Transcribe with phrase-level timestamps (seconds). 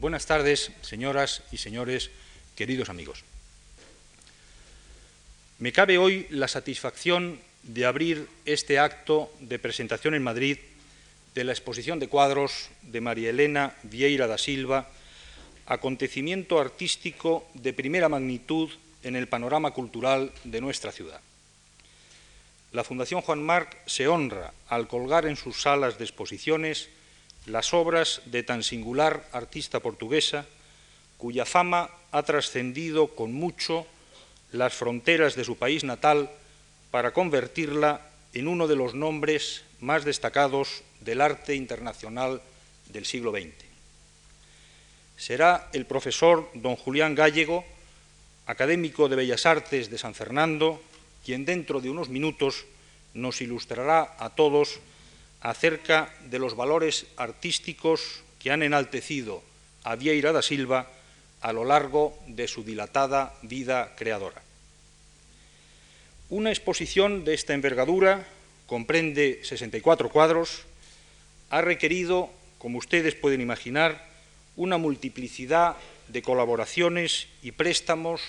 [0.00, 2.12] Buenas tardes, señoras y señores,
[2.54, 3.24] queridos amigos.
[5.58, 10.58] Me cabe hoy la satisfacción de abrir este acto de presentación en Madrid
[11.34, 14.86] de la exposición de cuadros de María Elena Vieira da Silva,
[15.66, 18.70] acontecimiento artístico de primera magnitud
[19.02, 21.20] en el panorama cultural de nuestra ciudad.
[22.70, 26.88] La Fundación Juan Marc se honra al colgar en sus salas de exposiciones
[27.48, 30.46] las obras de tan singular artista portuguesa,
[31.16, 33.86] cuya fama ha trascendido con mucho
[34.52, 36.30] las fronteras de su país natal
[36.90, 38.02] para convertirla
[38.32, 42.40] en uno de los nombres más destacados del arte internacional
[42.88, 43.54] del siglo XX.
[45.16, 47.64] Será el profesor don Julián Gallego,
[48.46, 50.80] académico de Bellas Artes de San Fernando,
[51.24, 52.64] quien dentro de unos minutos
[53.14, 54.80] nos ilustrará a todos
[55.40, 59.42] acerca de los valores artísticos que han enaltecido
[59.84, 60.90] a Vieira da Silva
[61.40, 64.42] a lo largo de su dilatada vida creadora.
[66.30, 68.26] Una exposición de esta envergadura
[68.66, 70.66] comprende 64 cuadros,
[71.48, 74.04] ha requerido, como ustedes pueden imaginar,
[74.56, 75.76] una multiplicidad
[76.08, 78.20] de colaboraciones y préstamos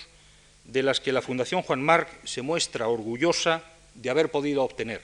[0.64, 3.62] de las que la Fundación Juan Marc se muestra orgullosa
[3.94, 5.02] de haber podido obtener.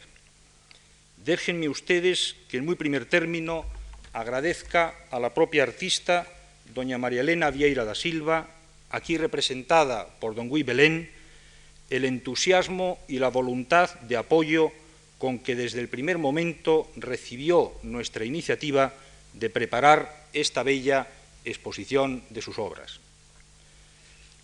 [1.26, 3.66] Déjenme ustedes que en muy primer término
[4.12, 6.22] agradezca a la propia artista,
[6.70, 8.46] doña María Elena Vieira da Silva,
[8.94, 11.10] aquí representada por don Guy Belén,
[11.90, 14.70] el entusiasmo y la voluntad de apoyo
[15.18, 18.94] con que desde el primer momento recibió nuestra iniciativa
[19.34, 21.10] de preparar esta bella
[21.44, 23.00] exposición de sus obras.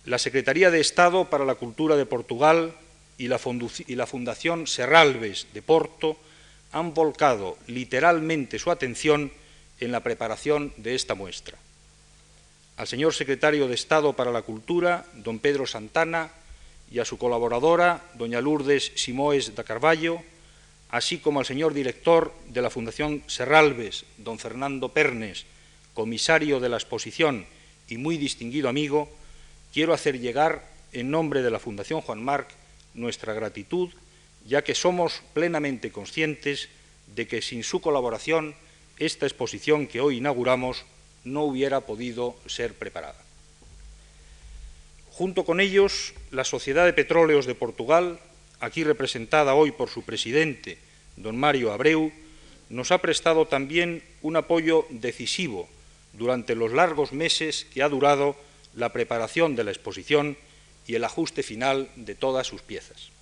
[0.03, 2.75] La Secretaría de Estado para la Cultura de Portugal
[3.17, 6.19] y la, Fundación Serralves de Porto
[6.73, 9.31] han volcado literalmente su atención
[9.79, 11.57] en la preparación de esta muestra.
[12.75, 16.31] Al señor secretario de Estado para la Cultura, don Pedro Santana,
[16.91, 20.21] y a su colaboradora, doña Lourdes Simoes da Carballo,
[20.89, 25.45] así como al señor director de la Fundación Serralves, don Fernando Pernes,
[25.93, 27.45] comisario de la exposición
[27.87, 29.09] y muy distinguido amigo,
[29.73, 32.49] quiero hacer llegar, en nombre de la Fundación Juan Marc,
[32.93, 33.89] nuestra gratitud
[34.45, 36.69] ya que somos plenamente conscientes
[37.15, 38.55] de que sin su colaboración
[38.99, 40.85] esta exposición que hoy inauguramos
[41.23, 43.19] no hubiera podido ser preparada.
[45.11, 48.19] Junto con ellos, la Sociedad de Petróleos de Portugal,
[48.59, 50.79] aquí representada hoy por su presidente,
[51.17, 52.11] don Mario Abreu,
[52.69, 55.69] nos ha prestado también un apoyo decisivo
[56.13, 58.35] durante los largos meses que ha durado
[58.75, 60.37] la preparación de la exposición
[60.87, 63.12] y el ajuste final de todas sus piezas.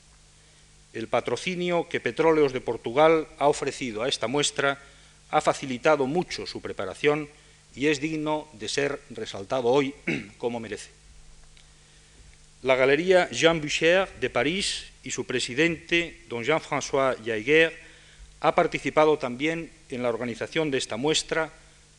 [0.93, 4.81] El patrocinio que Petróleos de Portugal ha ofrecido a esta muestra
[5.29, 7.29] ha facilitado mucho su preparación
[7.75, 9.95] y es digno de ser resaltado hoy
[10.37, 10.89] como merece.
[12.63, 17.73] La Galería Jean Boucher de París y su presidente, don Jean-François Jaeger,
[18.41, 21.51] ha participado también en la organización de esta muestra,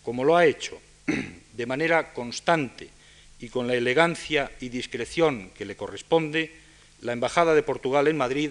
[0.04, 0.78] como lo ha hecho
[1.52, 2.90] de manera constante
[3.40, 6.52] y con la elegancia y discreción que le corresponde
[7.00, 8.50] la Embajada de Portugal en Madrid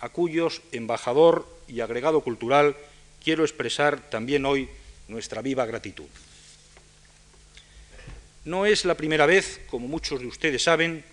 [0.00, 2.76] a cuyos embajador y agregado cultural
[3.22, 4.68] quiero expresar también hoy
[5.08, 6.06] nuestra viva gratitud.
[8.44, 11.04] No es la primera vez, como muchos de ustedes saben,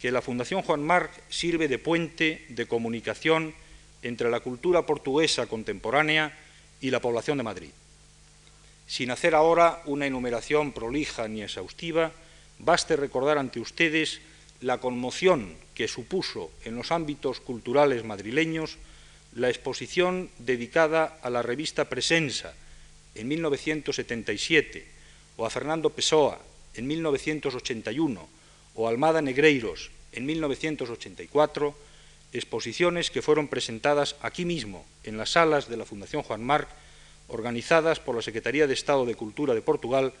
[0.00, 3.54] que la Fundación Juan Marc sirve de puente de comunicación
[4.02, 6.36] entre la cultura portuguesa contemporánea
[6.80, 7.70] y la población de Madrid.
[8.86, 12.12] Sin hacer ahora una enumeración prolija ni exhaustiva,
[12.58, 14.20] baste recordar ante ustedes
[14.60, 18.78] la conmoción que supuso en los ámbitos culturales madrileños
[19.36, 22.54] la exposición dedicada a la revista Presensa
[23.14, 24.88] en 1977,
[25.36, 26.40] o a Fernando Pessoa
[26.74, 28.28] en 1981,
[28.74, 31.76] o Almada Negreiros en 1984,
[32.32, 36.68] exposiciones que fueron presentadas aquí mismo, en las salas de la Fundación Juan Marc,
[37.28, 40.14] organizadas por la Secretaría de Estado de Cultura de Portugal,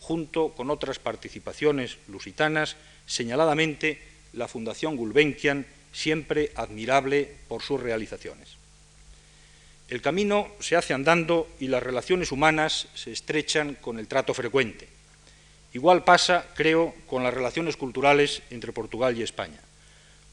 [0.00, 8.56] junto con otras participaciones lusitanas, señaladamente la Fundación Gulbenkian, siempre admirable por sus realizaciones.
[9.88, 14.88] El camino se hace andando y las relaciones humanas se estrechan con el trato frecuente.
[15.74, 19.60] Igual pasa, creo, con las relaciones culturales entre Portugal y España.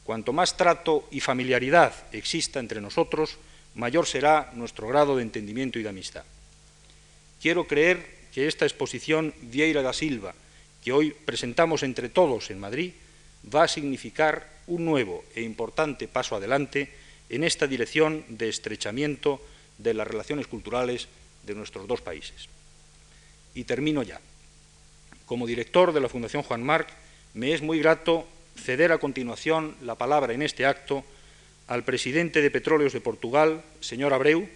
[0.03, 3.37] Cuanto más trato y familiaridad exista entre nosotros,
[3.75, 6.23] mayor será nuestro grado de entendimiento y de amistad.
[7.41, 10.33] Quiero creer que esta exposición Vieira da Silva,
[10.83, 12.93] que hoy presentamos entre todos en Madrid,
[13.43, 16.89] va a significar un nuevo e importante paso adelante
[17.29, 19.41] en esta dirección de estrechamiento
[19.77, 21.07] de las relaciones culturales
[21.45, 22.49] de nuestros dos países.
[23.53, 24.19] Y termino ya.
[25.25, 26.89] como director de la Fundación Juan Marc,
[27.35, 28.27] me es muy grato
[28.57, 31.03] ceder a continuación la palabra en este acto
[31.67, 34.49] al presidente de Petróleos de Portugal, señor Abreu,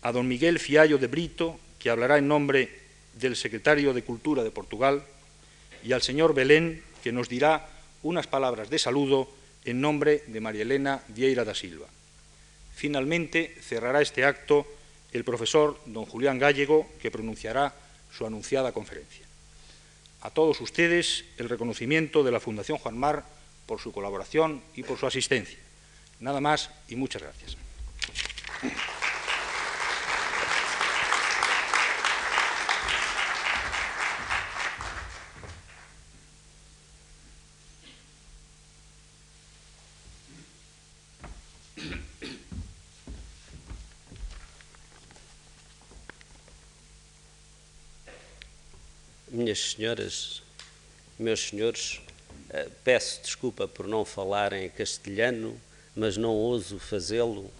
[0.00, 2.70] a don Miguel Fiallo de Brito, que hablará en nombre
[3.12, 5.04] del secretario de Cultura de Portugal,
[5.84, 7.68] y al señor Belén, que nos dirá
[8.04, 9.28] unas palabras de saludo
[9.64, 11.88] en nombre de María Elena Vieira da Silva.
[12.76, 14.68] Finalmente cerrará este acto
[15.12, 17.74] el profesor don Julián Gallego, que pronunciará
[18.12, 19.24] su anunciada conferencia.
[20.20, 23.24] A todos ustedes el reconocimiento de la Fundación Juan Mar
[23.66, 25.58] por su colaboración y por su asistencia.
[26.20, 27.56] Nada más y muchas gracias.
[49.54, 50.42] Minhas senhoras,
[51.18, 52.00] meus senhores,
[52.50, 55.60] eh, peço desculpa por não falar em castelhano,
[55.94, 57.50] mas não ouso fazê-lo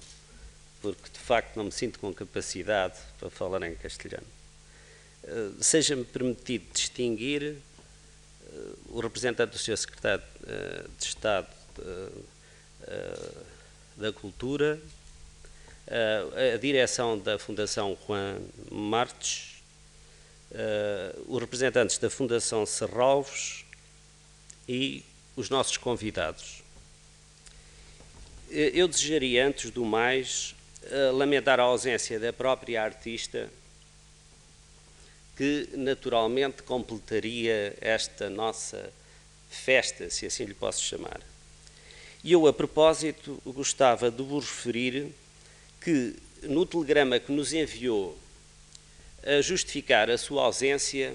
[0.83, 4.27] porque de facto não me sinto com capacidade para falar em castelhano.
[5.23, 7.43] Eh, seja-me permitido distinguir
[8.47, 9.77] eh, o representante do Sr.
[9.77, 10.25] Secretário
[10.99, 11.49] de Estado
[13.97, 14.79] da Cultura,
[16.55, 18.39] a direção da Fundação Juan
[18.71, 19.54] Martes,
[21.27, 23.65] os representantes da Fundação Serralves
[24.69, 25.05] e
[25.37, 26.63] os nossos convidados.
[28.51, 30.55] Eh, eu desejaria, antes do mais,
[30.85, 33.51] uh, lamentar a ausência da própria artista,
[35.37, 38.93] que naturalmente completaria esta nossa
[39.51, 41.21] festa, se assim lhe posso chamar.
[42.23, 45.13] E eu, a propósito, gostava de vos referir
[45.81, 48.17] que no telegrama que nos enviou
[49.27, 51.15] a justificar a sua ausência,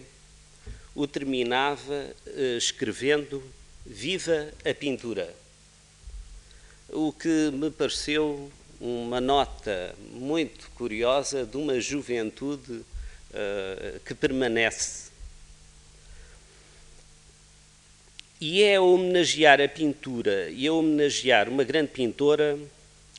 [0.96, 3.44] o terminava eh, escrevendo
[3.86, 5.34] Viva a pintura.
[6.90, 15.10] O que me pareceu uma nota muito curiosa de uma juventude uh, que permanece.
[18.40, 22.58] E é homenagear a pintura e a homenagear uma grande pintora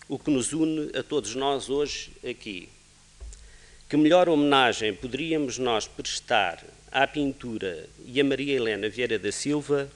[0.08, 2.68] o que nos une a todos nós hoje aqui.
[3.90, 9.90] Que melhor homenagem poderíamos nós prestar à pintura e a Maria Helena Vieira da Silva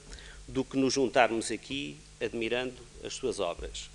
[0.45, 2.75] do que nos juntarmos aqui admirando
[3.05, 3.89] as suas obras?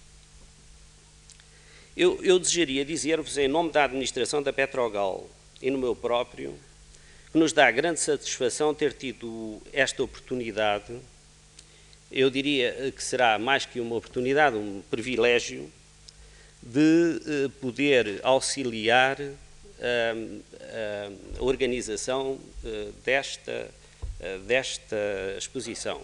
[1.94, 5.29] Eu, eu desejaria dizer-vos, em nome da administração da Petrogal
[5.61, 6.58] e no meu próprio,
[7.31, 10.99] que nos dá grande satisfação ter tido esta oportunidade.
[12.11, 15.70] Eu diria que será mais que uma oportunidade, um privilégio
[16.62, 19.19] de eh, poder auxiliar
[19.81, 23.71] a organização eh, desta,
[24.21, 24.97] eh, desta
[25.38, 26.03] exposição.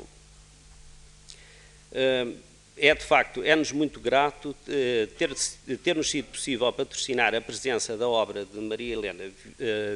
[2.78, 5.34] É de facto, é-nos muito grato eh, ter,
[5.82, 9.24] ter-nos sido possível patrocinar a presença da obra de Maria Helena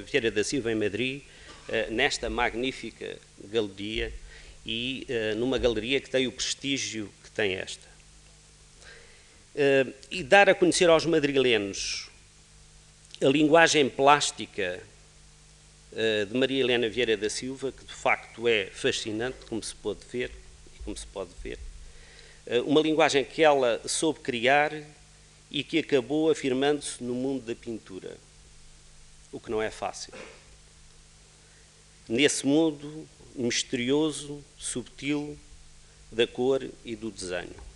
[0.07, 1.23] Vieira da Silva em Madrid,
[1.91, 4.13] nesta magnífica galeria
[4.67, 5.07] e
[5.37, 7.89] numa galeria que tem o prestígio que tem esta.
[10.11, 12.10] E dar a conhecer aos madrilenos
[13.23, 14.83] a linguagem plástica
[15.93, 20.01] uh, de Maria Helena Vieira da Silva, que de facto é fascinante, como se pode
[20.11, 20.33] ver,
[20.85, 21.59] como se pode ver.
[22.47, 24.73] Uh, uma linguagem que ela soube criar
[25.51, 28.17] e que acabou afirmando-se no mundo da pintura,
[29.31, 30.15] o que não é fácil.
[32.09, 35.39] Nesse mundo misterioso, subtil,
[36.11, 37.70] da cor e do desenho.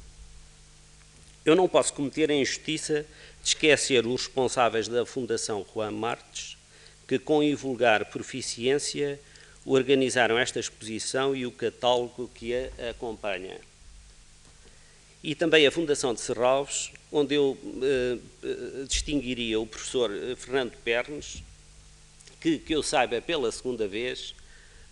[1.44, 3.04] Eu não posso cometer a injustiça
[3.42, 6.56] de esquecer os responsáveis da Fundação Juan Martes,
[7.06, 9.20] que com invulgar proficiência
[9.66, 13.60] organizaram esta exposição e o catálogo que a acompanha.
[15.22, 20.72] E também a Fundação de Serralves, onde eu eh, eh distinguiria o professor eh, Fernando
[20.82, 21.42] Pernes,
[22.40, 24.34] que, que eu saiba pela segunda vez,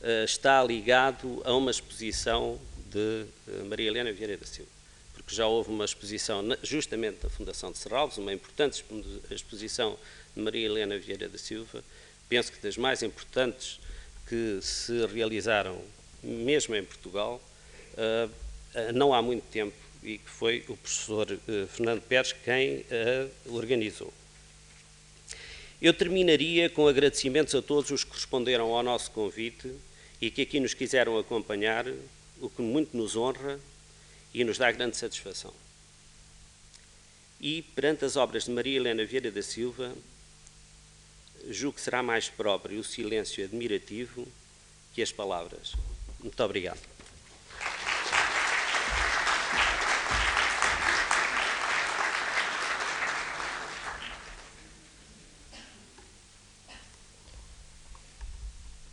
[0.03, 2.59] eh, está ligado a uma exposição
[2.91, 4.82] de eh, Maria Helena Vieira da Silva
[5.25, 8.85] porque já houve uma exposição justamente da Fundação de Serralves, uma importante
[9.31, 9.99] exposição
[10.35, 11.83] de Maria Helena Vieira da Silva,
[12.29, 13.79] penso que das mais importantes
[14.26, 15.81] que se realizaram
[16.23, 17.41] mesmo em Portugal,
[17.95, 23.50] uh, não há muito tempo, e que foi o professor uh, Fernando Pérez quem a
[23.50, 24.12] organizou.
[25.81, 29.73] Eu terminaria com agradecimentos a todos os que responderam ao nosso convite
[30.21, 31.87] e que aqui nos quiseram acompanhar,
[32.41, 33.59] o que muito nos honra
[34.35, 35.53] e nos dá grande satisfação.
[37.41, 39.95] E, perante as obras de Maria Helena Vieira da Silva,
[41.49, 44.27] julgo que será mais próprio o silêncio admirativo
[44.95, 45.73] que as palavras.
[46.21, 46.81] Muito obrigado.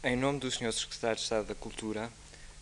[0.01, 0.73] Em nome do Sr.
[0.73, 2.11] Secretário de Estado da Cultura,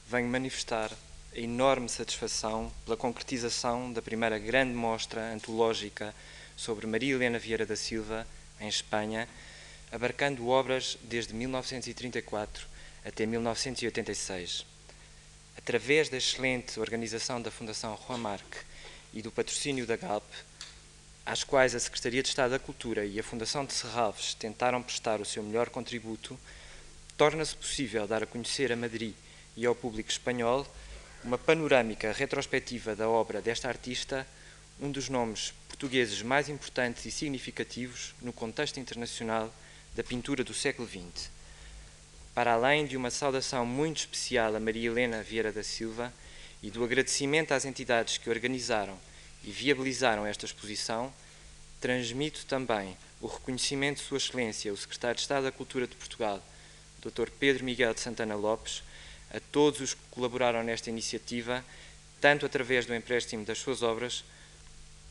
[0.10, 0.92] venho manifestar
[1.40, 6.14] enorme satisfação pela concretização da primeira grande mostra antológica
[6.56, 8.28] sobre Maria Helena Vieira da Silva,
[8.60, 9.30] em Espanha,
[9.92, 12.66] abarcando obras desde 1934
[13.06, 14.66] até 1986.
[15.56, 18.66] Através da excelente organização da Fundação Marc
[19.14, 20.26] e do patrocínio da GALP,
[21.24, 25.22] às quais a Secretaria de Estado da Cultura e a Fundação de Serralves tentaram prestar
[25.22, 26.40] o seu melhor contributo,
[27.16, 29.14] torna-se possível dar a conhecer a Madrid
[29.56, 30.66] e ao público espanhol
[31.28, 34.26] uma panorâmica retrospectiva da obra desta artista,
[34.80, 39.54] um dos nomes portugueses mais importantes e significativos no contexto internacional
[39.94, 41.30] da pintura do século XX.
[42.34, 46.14] Para além de uma saudação muito especial a Maria Helena Vieira da Silva
[46.64, 48.98] e do agradecimento às entidades que organizaram
[49.44, 51.14] e viabilizaram esta exposição,
[51.82, 56.42] transmito também o reconhecimento de Sua Excelência, o Secretário de Estado da Cultura de Portugal,
[57.02, 57.30] Dr.
[57.38, 58.82] Pedro Miguel de Santana Lopes,
[59.34, 61.64] a todos os que colaboraram nesta iniciativa,
[62.22, 64.24] tanto através do empréstimo das suas obras,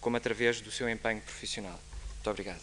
[0.00, 1.78] como através do seu empenho profissional.
[2.14, 2.62] Muito obrigado.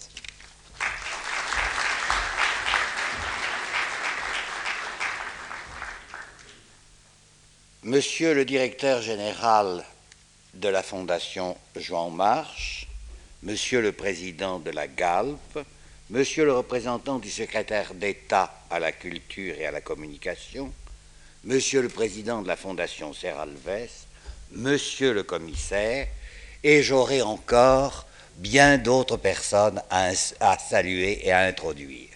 [7.84, 9.86] Monsieur le directeur général
[10.54, 12.88] de la Fondation Jean Marche,
[13.42, 15.66] Monsieur le président de la GALP,
[16.10, 20.74] Monsieur le représentant du secrétaire d'État à la culture et à la communication,
[21.46, 23.90] Monsieur le président de la Fondation Serralves,
[24.52, 26.08] Monsieur le commissaire,
[26.64, 28.08] et j'aurai encore
[28.38, 30.14] bien d'autres personnes à,
[30.58, 32.08] saluer et à introduire.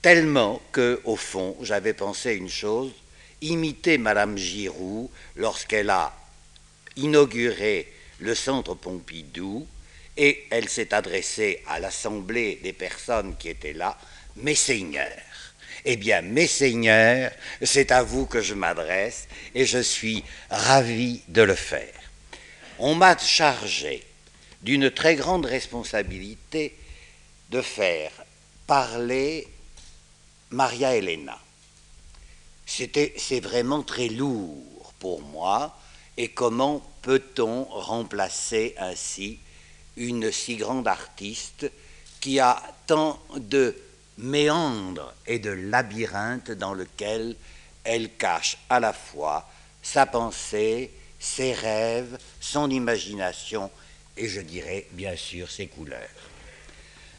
[0.00, 2.90] Tellement que, au fond, j'avais pensé une chose
[3.40, 6.12] imiter Madame Giroud lorsqu'elle a
[6.96, 9.64] inauguré le centre Pompidou
[10.16, 13.96] et elle s'est adressée à l'assemblée des personnes qui étaient là,
[14.34, 15.31] Mes seigneurs.
[15.84, 21.42] Eh bien, mes seigneurs, c'est à vous que je m'adresse et je suis ravi de
[21.42, 21.94] le faire.
[22.78, 24.04] On m'a chargé
[24.62, 26.76] d'une très grande responsabilité
[27.50, 28.12] de faire
[28.66, 29.48] parler
[30.50, 31.38] Maria Elena.
[32.64, 35.76] C'est vraiment très lourd pour moi
[36.16, 39.40] et comment peut-on remplacer ainsi
[39.96, 41.70] une si grande artiste
[42.20, 43.76] qui a tant de
[44.18, 47.36] méandres et de labyrinthes dans lequel
[47.84, 49.48] elle cache à la fois
[49.82, 53.70] sa pensée, ses rêves, son imagination
[54.16, 55.98] et je dirais bien sûr ses couleurs.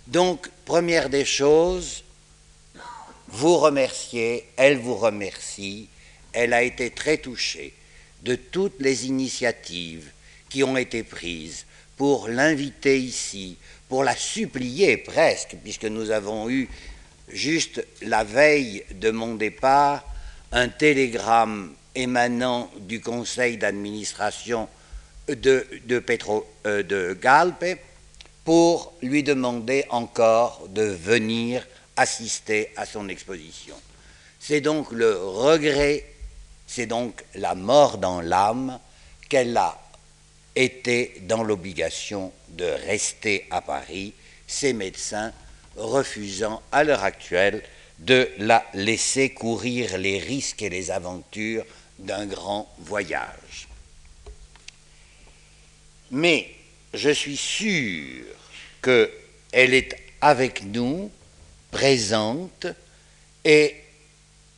[0.07, 2.03] Donc, première des choses,
[3.27, 5.87] vous remercier, elle vous remercie,
[6.33, 7.73] elle a été très touchée
[8.21, 10.11] de toutes les initiatives
[10.49, 11.65] qui ont été prises
[11.97, 13.57] pour l'inviter ici,
[13.89, 16.69] pour la supplier presque, puisque nous avons eu
[17.29, 20.03] juste la veille de mon départ
[20.51, 24.67] un télégramme émanant du conseil d'administration
[25.27, 25.65] de,
[26.65, 27.79] euh, Galpe
[28.43, 33.75] pour lui demander encore de venir assister à son exposition.
[34.39, 36.05] C'est donc le regret,
[36.67, 38.79] c'est donc la mort dans l'âme
[39.29, 39.79] qu'elle a
[40.55, 44.13] été dans l'obligation de rester à Paris,
[44.47, 45.33] ses médecins
[45.75, 47.63] refusant à l'heure actuelle
[47.99, 51.65] de la laisser courir les risques et les aventures
[51.99, 53.67] d'un grand voyage.
[56.11, 56.49] Mais
[56.93, 58.25] je suis sûr
[58.81, 61.11] qu'elle est avec nous,
[61.71, 62.67] présente,
[63.43, 63.75] et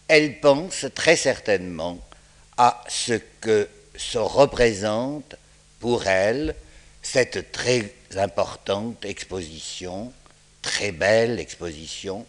[0.08, 2.00] elle pense très certainement
[2.58, 5.36] à ce que se représente
[5.86, 6.56] pour elle
[7.04, 10.12] cette très importante exposition,
[10.63, 12.25] très belle exposition,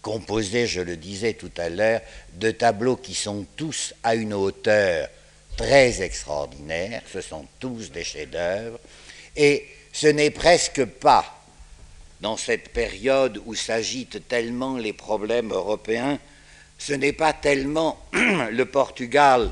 [0.00, 2.02] composée, je le disais tout à l'heure,
[2.34, 5.08] de tableaux qui sont tous à une hauteur
[5.56, 8.78] très extraordinaire, ce sont tous des chefs-d'œuvre,
[9.34, 11.42] et ce n'est presque pas,
[12.20, 16.20] dans cette période où s'agitent tellement les problèmes européens,
[16.78, 19.50] ce n'est pas tellement le Portugal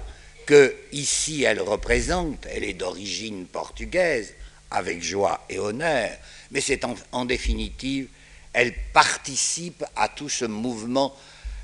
[0.49, 4.33] que ici elle représente, elle est d'origine portugaise,
[4.71, 6.09] avec joie et honneur,
[6.50, 8.09] mais c'est en, définitive,
[8.55, 11.14] elle participe à tout ce mouvement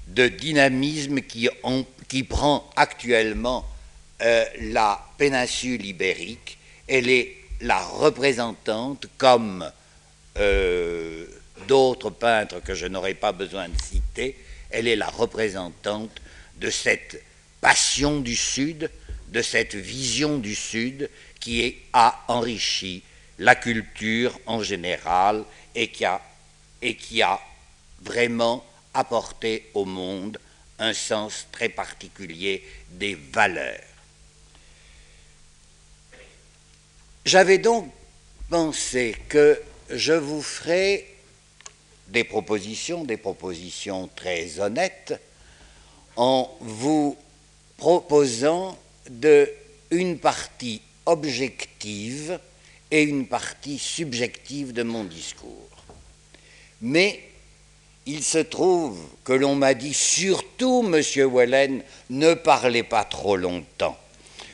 [0.09, 1.49] de dynamisme qui,
[2.25, 3.65] prend actuellement
[4.21, 6.59] euh, la péninsule ibérique.
[6.87, 9.65] Elle est la représentante, comme
[10.37, 11.25] euh,
[11.67, 14.37] d'autres peintres que je n'aurai pas besoin de citer,
[14.69, 16.21] elle est la représentante
[16.57, 17.23] de cette
[17.65, 18.91] passion du Sud,
[19.29, 21.09] de cette vision du Sud
[21.41, 23.03] qui a enrichi
[23.39, 27.41] la culture en général et qui a,
[28.03, 30.39] vraiment apporté au monde
[30.79, 33.81] un sens très particulier des valeurs.
[37.25, 37.91] J'avais donc
[38.51, 41.17] pensé que je vous ferai
[42.09, 45.19] des propositions, des propositions très honnêtes,
[46.17, 47.17] en vous
[47.85, 48.79] proposant
[49.11, 49.47] de
[49.91, 52.39] une partie objective
[52.91, 55.69] et une partie subjective de mon discours.
[56.81, 57.21] Mais
[58.07, 63.99] il se trouve que l'on m'a dit surtout, monsieur Wellen, ne parlez pas trop longtemps.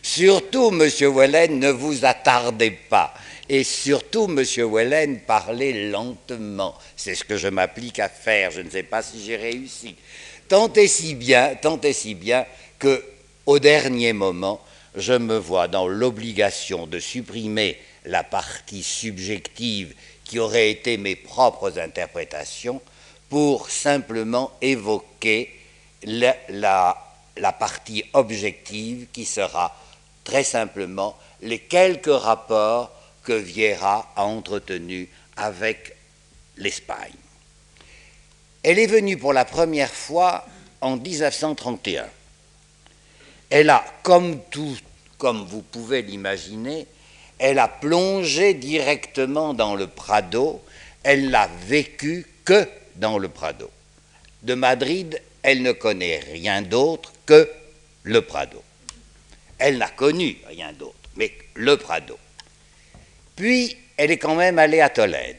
[0.03, 3.15] Surtout, monsieur Wellen, ne vous attardez pas.
[3.49, 6.75] Et surtout, monsieur Wellen, parlez lentement.
[6.97, 8.51] C'est ce que je m'applique à faire.
[8.51, 9.95] Je ne sais pas si j'ai réussi.
[10.49, 12.45] Tant et si bien, tant et si bien
[12.81, 13.01] que,
[13.51, 14.61] au dernier moment,
[14.95, 19.93] je me vois dans l'obligation de supprimer la partie subjective
[20.23, 22.81] qui aurait été mes propres interprétations
[23.29, 25.53] pour simplement évoquer
[26.05, 26.97] la,
[27.59, 29.77] partie objective qui sera
[30.23, 32.93] très simplement les quelques rapports
[33.25, 35.97] que Vieira a entretenus avec
[36.57, 37.19] l'Espagne.
[38.63, 40.47] Elle est venue pour la première fois
[40.81, 42.05] en 1931.
[43.51, 44.77] Elle a, comme tout,
[45.19, 46.87] comme vous pouvez l'imaginer,
[47.39, 50.63] elle a plongé directement dans le Prado,
[51.03, 53.71] elle l'a vécu que dans le Prado.
[54.43, 57.51] De Madrid, elle ne connaît rien d'autre que
[58.05, 58.63] le Prado.
[59.59, 62.19] Elle n'a connu rien d'autre, mais le Prado.
[63.37, 65.37] Puis, elle est quand même allée à Tolède.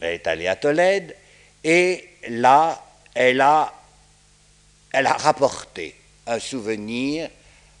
[0.00, 1.16] Elle est allée à Tolède
[1.64, 2.82] et là,
[3.14, 3.74] elle a,
[4.92, 5.95] elle a rapporté
[6.26, 7.28] un souvenir,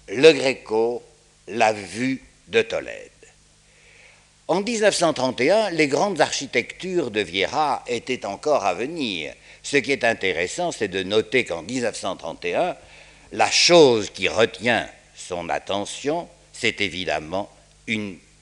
[0.08, 1.02] le Gréco
[1.48, 3.10] l'a vu de Tolède.
[4.48, 9.34] En 1931, les grandes architectures de Vieira étaient encore à venir.
[9.62, 12.76] Ce qui est intéressant, c'est de noter qu'en 1931,
[13.32, 17.50] la chose qui retient son attention, c'est évidemment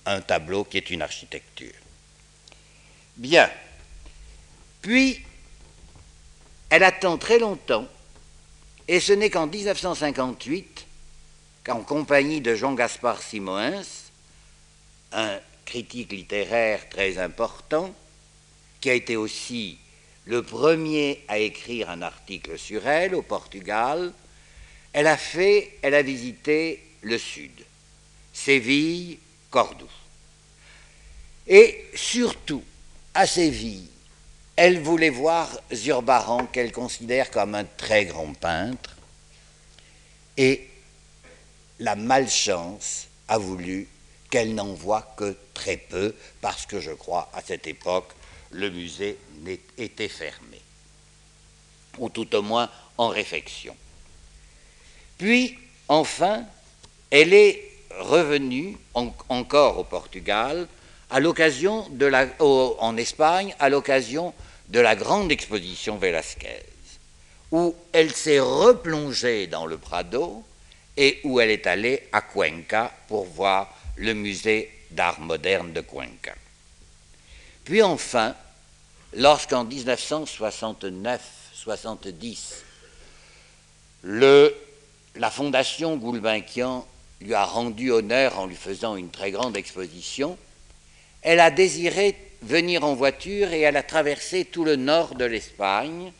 [0.04, 1.72] un tableau qui est une architecture.
[3.16, 3.50] Bien.
[4.82, 5.24] Puis,
[6.68, 7.86] elle attend très longtemps,
[8.88, 10.86] et ce n'est qu'en 1958
[11.64, 14.10] qu'en compagnie de Jean-Gaspard Simoens,
[15.12, 17.94] un critique littéraire très important,
[18.80, 19.78] qui a été aussi
[20.26, 24.12] le premier à écrire un article sur elle au Portugal.
[24.92, 27.64] Elle a fait, elle a visité le sud,
[28.32, 29.18] Séville,
[29.50, 29.88] Cordoue.
[31.46, 32.62] Et surtout,
[33.14, 33.88] à Séville,
[34.56, 38.96] elle voulait voir Zurbaran, qu'elle considère comme un très grand peintre,
[40.36, 40.68] et
[41.80, 43.88] la malchance a voulu
[44.30, 48.12] qu'elle n'en voit que très peu, parce que je crois à cette époque,
[48.50, 49.18] le musée
[49.76, 50.60] était fermé,
[51.98, 53.76] ou tout au moins en réflexion.
[55.18, 56.44] Puis, enfin,
[57.10, 58.76] elle est revenue
[59.28, 60.68] encore au Portugal,
[61.10, 64.34] à l'occasion de la, en Espagne, à l'occasion
[64.68, 66.62] de la grande exposition Velasquez,
[67.50, 70.44] où elle s'est replongée dans le Prado
[70.96, 76.34] et où elle est allée à Cuenca pour voir le musée d'art moderne de Cuenca.
[77.64, 78.34] Puis enfin,
[79.14, 82.38] lorsqu'en 1969-70,
[84.04, 86.86] la fondation Gulbenkian
[87.20, 90.36] lui a rendu honneur en lui faisant une très grande exposition,
[91.22, 96.12] elle a désiré venir en voiture et elle a traversé tout le nord de l'Espagne,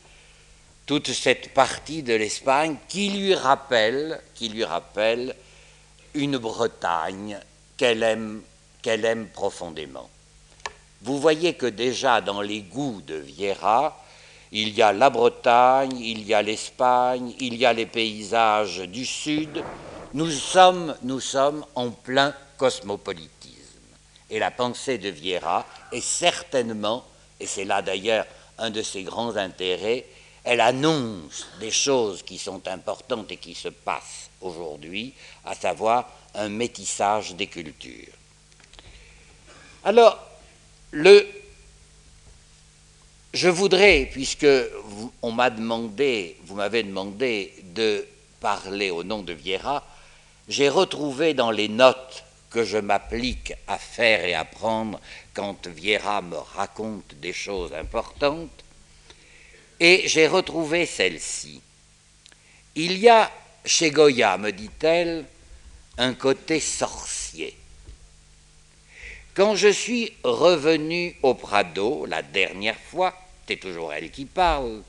[0.85, 5.35] toute cette partie de l'Espagne qui lui rappelle, qui lui rappelle
[6.13, 7.39] une Bretagne
[7.77, 10.09] qu'elle aime, profondément.
[11.01, 14.03] Vous voyez que déjà dans les goûts de Vieira,
[14.51, 19.05] il y a la Bretagne, il y a l'Espagne, il y a les paysages du
[19.05, 19.63] Sud.
[20.13, 23.34] Nous sommes, nous sommes en plein cosmopolitisme.
[24.29, 27.05] Et la pensée de Vieira est certainement,
[27.39, 28.25] et c'est là d'ailleurs
[28.57, 30.05] un de ses grands intérêts,
[30.43, 36.49] elle annonce des choses qui sont importantes et qui se passent aujourd'hui, à savoir un
[36.49, 38.13] métissage des cultures.
[39.83, 40.19] Alors,
[40.91, 41.27] le,
[43.33, 48.05] je voudrais, puisque vous, on m'a demandé, vous m'avez demandé de
[48.39, 49.83] parler au nom de Vieira,
[50.47, 52.23] j'ai retrouvé dans les notes
[52.55, 55.01] que je m'applique à faire et à prendre
[55.33, 58.63] quand Vieira me raconte des choses importantes,
[59.81, 61.61] et j'ai retrouvé celle-ci.
[62.75, 63.29] Il y a
[63.65, 65.25] chez Goya, me dit-elle,
[65.97, 67.57] un côté sorcier.
[69.33, 73.13] Quand je suis revenu au Prado la dernière fois,
[73.45, 74.81] c'est toujours elle qui parle,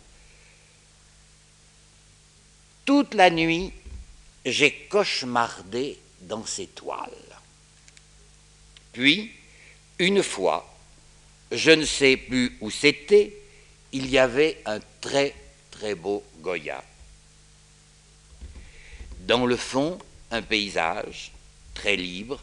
[2.84, 3.72] toute la nuit,
[4.44, 7.25] j'ai cauchemardé dans ces toiles.
[8.96, 9.30] Puis,
[9.98, 10.66] une fois,
[11.52, 13.30] je ne sais plus où c'était,
[13.92, 15.34] il y avait un très
[15.70, 16.82] très beau Goya.
[19.20, 19.98] Dans le fond,
[20.30, 21.30] un paysage
[21.74, 22.42] très libre,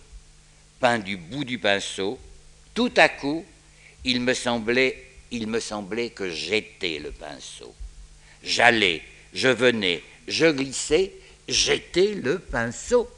[0.80, 2.20] peint du bout du pinceau.
[2.76, 3.44] Tout à coup,
[4.04, 7.74] il me semblait, il me semblait que j'étais le pinceau.
[8.44, 9.02] J'allais,
[9.34, 11.14] je venais, je glissais,
[11.48, 13.10] j'étais le pinceau.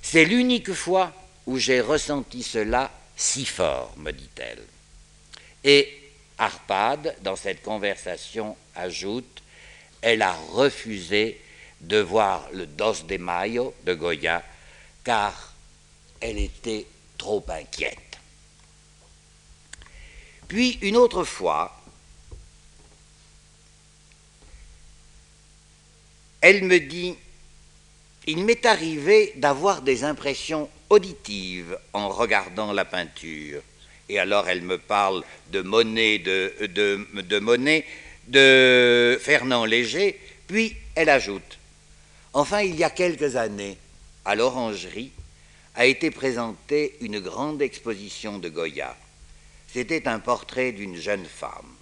[0.00, 1.12] C'est l'unique fois
[1.46, 4.62] où j'ai ressenti cela si fort, me dit-elle.
[5.64, 6.00] Et
[6.38, 9.42] Arpade, dans cette conversation, ajoute
[10.00, 11.38] Elle a refusé
[11.82, 14.42] de voir le Dos de Mayo de Goya,
[15.04, 15.52] car
[16.20, 16.86] elle était
[17.18, 18.18] trop inquiète.
[20.48, 21.80] Puis une autre fois,
[26.40, 27.14] elle me dit,
[28.26, 33.62] il m'est arrivé d'avoir des impressions auditives en regardant la peinture.
[34.08, 35.22] Et alors elle me parle
[35.52, 37.86] de Monet, de, de, de Monet,
[38.28, 41.58] de Fernand Léger, puis elle ajoute,
[42.32, 43.78] enfin il y a quelques années,
[44.24, 45.12] à l'Orangerie,
[45.74, 48.96] a été présentée une grande exposition de Goya.
[49.72, 51.76] C'était un portrait d'une jeune femme.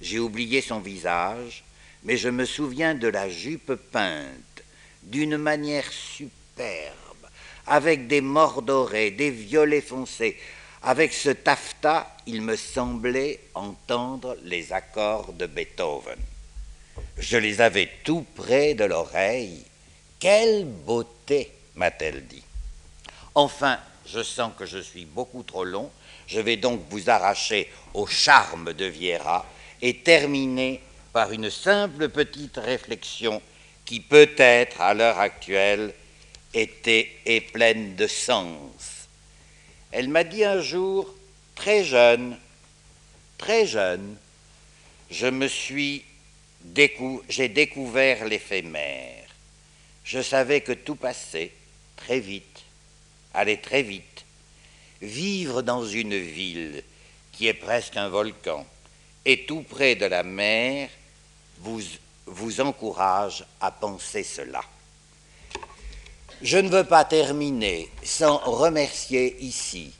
[0.00, 1.64] J'ai oublié son visage,
[2.04, 4.62] mais je me souviens de la jupe peinte
[5.02, 6.94] d'une manière superbe,
[7.66, 10.36] avec des morts dorés, des violets foncés.
[10.82, 16.18] Avec ce taffetas, il me semblait entendre les accords de Beethoven.
[17.18, 19.64] Je les avais tout près de l'oreille.
[20.18, 22.42] Quelle beauté, m'a-t-elle dit.
[23.34, 25.90] Enfin, je sens que je suis beaucoup trop long.
[26.26, 29.46] Je vais donc vous arracher au charme de Viera
[29.80, 30.80] et terminer
[31.12, 33.40] par une simple petite réflexion
[33.84, 35.94] qui peut-être à l'heure actuelle
[36.54, 39.08] était et pleine de sens.
[39.90, 41.14] Elle m'a dit un jour,
[41.54, 42.38] très jeune,
[43.38, 44.16] très jeune,
[45.10, 46.04] je me suis
[47.28, 49.26] j'ai découvert l'éphémère.
[50.04, 51.52] Je savais que tout passait
[51.96, 52.62] très vite,
[53.34, 54.24] allait très vite.
[55.00, 56.82] Vivre dans une ville
[57.32, 58.66] qui est presque un volcan
[59.24, 60.88] et tout près de la mer
[62.26, 64.62] vous encourage à penser cela.
[66.42, 69.92] Je ne veux pas terminer sans remercier ici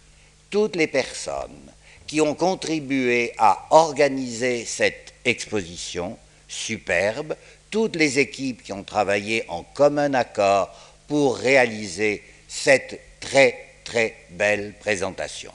[0.50, 1.70] toutes les personnes
[2.08, 7.36] qui ont contribué à organiser cette exposition superbe,
[7.70, 10.74] toutes les équipes qui ont travaillé en commun accord
[11.06, 15.52] pour réaliser cette très très belle présentation.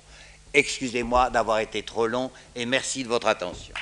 [0.54, 3.74] Excusez-moi d'avoir été trop long et merci de votre attention.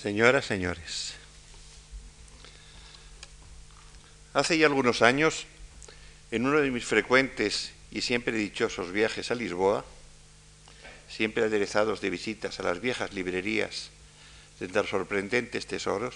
[0.00, 1.12] Señoras, señores,
[4.32, 5.44] hace ya algunos años,
[6.30, 9.84] en uno de mis frecuentes y siempre dichosos viajes a Lisboa,
[11.06, 13.90] siempre aderezados de visitas a las viejas librerías
[14.58, 16.14] de tan sorprendentes tesoros,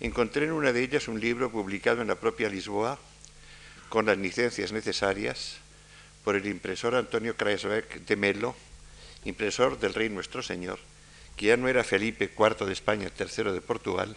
[0.00, 2.98] encontré en una de ellas un libro publicado en la propia Lisboa,
[3.88, 5.58] con las licencias necesarias,
[6.24, 8.56] por el impresor Antonio Kreisbeck de Melo,
[9.24, 10.80] impresor del Rey Nuestro Señor,
[11.38, 14.14] que ya no era Felipe IV de España, tercero de Portugal,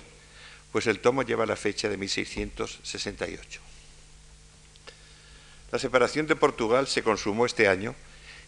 [0.72, 3.62] pues el tomo lleva la fecha de 1668.
[5.72, 7.96] La separación de Portugal se consumó este año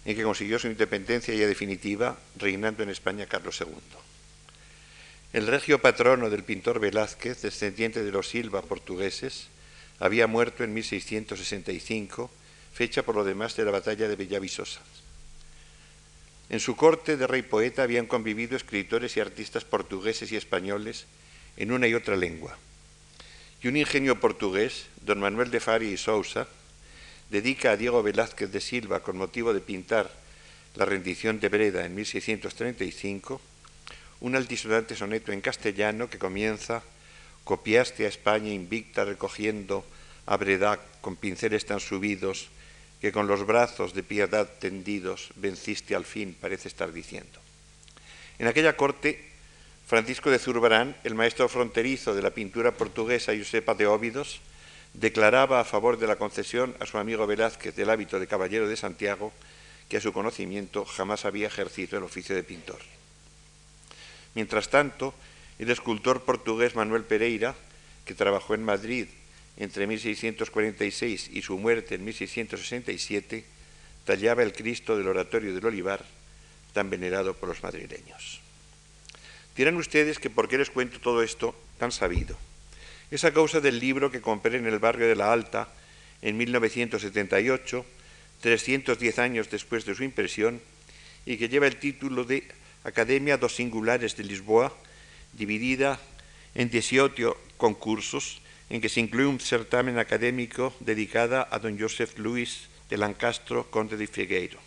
[0.06, 3.70] en que consiguió su independencia ya definitiva, reinando en España Carlos II.
[5.32, 9.48] El regio patrono del pintor Velázquez, descendiente de los Silva portugueses,
[10.00, 12.30] había muerto en 1665,
[12.74, 14.82] fecha por lo demás de la batalla de Villavisosa.
[16.54, 21.08] En su corte de rey poeta habían convivido escritores y artistas portugueses y españoles
[21.58, 22.56] en una y otra lengua.
[23.64, 26.48] Y un ingenio portugués, don Manuel de Fari y Sousa,
[27.32, 30.14] dedica a Diego Velázquez de Silva con motivo de pintar
[30.76, 33.42] la rendición de Breda en 1635
[34.22, 36.84] un altisonante soneto en castellano que comienza
[37.46, 39.84] Copiaste a España invicta recogiendo
[40.28, 42.50] a Breda con pinceles tan subidos
[43.04, 47.38] que con los brazos de piedad tendidos venciste al fin, parece estar diciendo.
[48.40, 49.20] En aquella corte,
[49.86, 54.40] Francisco de Zurbarán, el maestro fronterizo de la pintura portuguesa Josepa de Óvidos,
[54.94, 58.78] declaraba a favor de la concesión a su amigo Velázquez del hábito de caballero de
[58.78, 59.34] Santiago,
[59.90, 62.80] que a su conocimiento jamás había ejercido el oficio de pintor.
[64.34, 65.14] Mientras tanto,
[65.60, 67.54] el escultor portugués Manuel Pereira,
[68.06, 69.10] que trabajó en Madrid
[69.58, 73.46] entre 1646 y su muerte en 1667,
[74.06, 76.06] tallaba el Cristo del Oratorio del Olivar,
[76.74, 78.42] tan venerado por los madrileños.
[79.56, 82.38] Dirán ustedes que por qué les cuento todo esto tan sabido.
[83.12, 85.70] Es a causa del libro que compré en el barrio de La Alta
[86.22, 87.86] en 1978,
[88.42, 90.60] 310 años después de su impresión,
[91.26, 92.44] y que lleva el título de
[92.84, 94.74] Academia dos Singulares de Lisboa,
[95.34, 96.00] dividida
[96.56, 98.42] en 18 concursos,
[98.74, 104.02] en que se incluye un certamen académico dedicado a don Joseph Luis de Lancastro, conde
[104.02, 104.58] de Figueiro.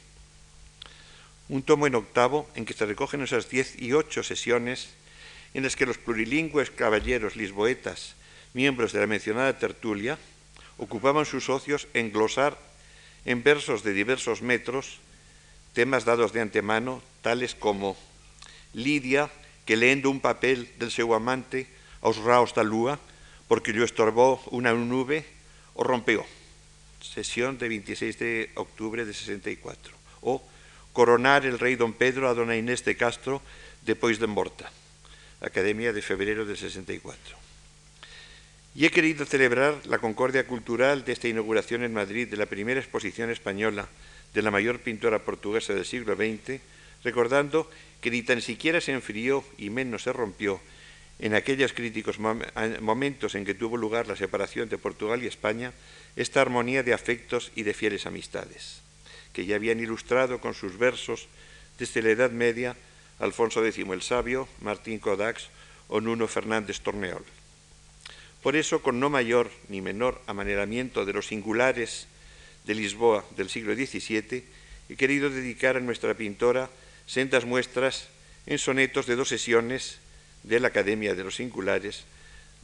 [1.50, 4.94] Un tomo en octavo en que se recogen esas 18 sesiones
[5.58, 8.14] en las que los plurilingües caballeros lisboetas,
[8.54, 10.22] miembros de la mencionada tertulia,
[10.78, 12.54] ocupaban sus socios en glosar
[13.26, 15.02] en versos de diversos metros
[15.74, 17.98] temas dados de antemano, tales como
[18.70, 19.34] Lidia,
[19.66, 21.66] que leyendo un papel del seu amante
[22.06, 22.62] aos raos da
[23.48, 25.24] porque yo estorbó una nube
[25.74, 26.24] o rompeó.
[27.00, 29.94] Sesión de 26 de octubre de 64.
[30.22, 30.42] O
[30.92, 33.42] coronar el rey don Pedro a dona Inés de Castro
[33.84, 34.70] después de morta.
[35.40, 37.36] Academia de febrero de 64.
[38.74, 42.80] Y he querido celebrar la concordia cultural de esta inauguración en Madrid de la primera
[42.80, 43.88] exposición española
[44.34, 46.60] de la mayor pintora portuguesa del siglo XX,
[47.04, 50.60] recordando que ni tan siquiera se enfrió y menos se rompió
[51.18, 55.72] en aquellos críticos momentos en que tuvo lugar la separación de Portugal y España,
[56.14, 58.82] esta armonía de afectos y de fieles amistades,
[59.32, 61.28] que ya habían ilustrado con sus versos
[61.78, 62.76] desde la Edad Media
[63.18, 65.48] Alfonso X el Sabio, Martín Codax
[65.88, 67.24] o Nuno Fernández Torneol.
[68.42, 72.06] Por eso, con no mayor ni menor amaneramiento de los singulares
[72.64, 74.44] de Lisboa del siglo XVII,
[74.88, 76.70] he querido dedicar a nuestra pintora
[77.06, 78.08] sendas muestras
[78.46, 79.98] en sonetos de dos sesiones
[80.46, 82.04] de la Academia de los Singulares,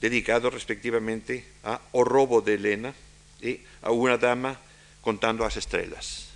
[0.00, 2.94] dedicados respectivamente a O robo de Elena
[3.40, 4.58] y a una dama
[5.02, 6.28] contando las estrellas.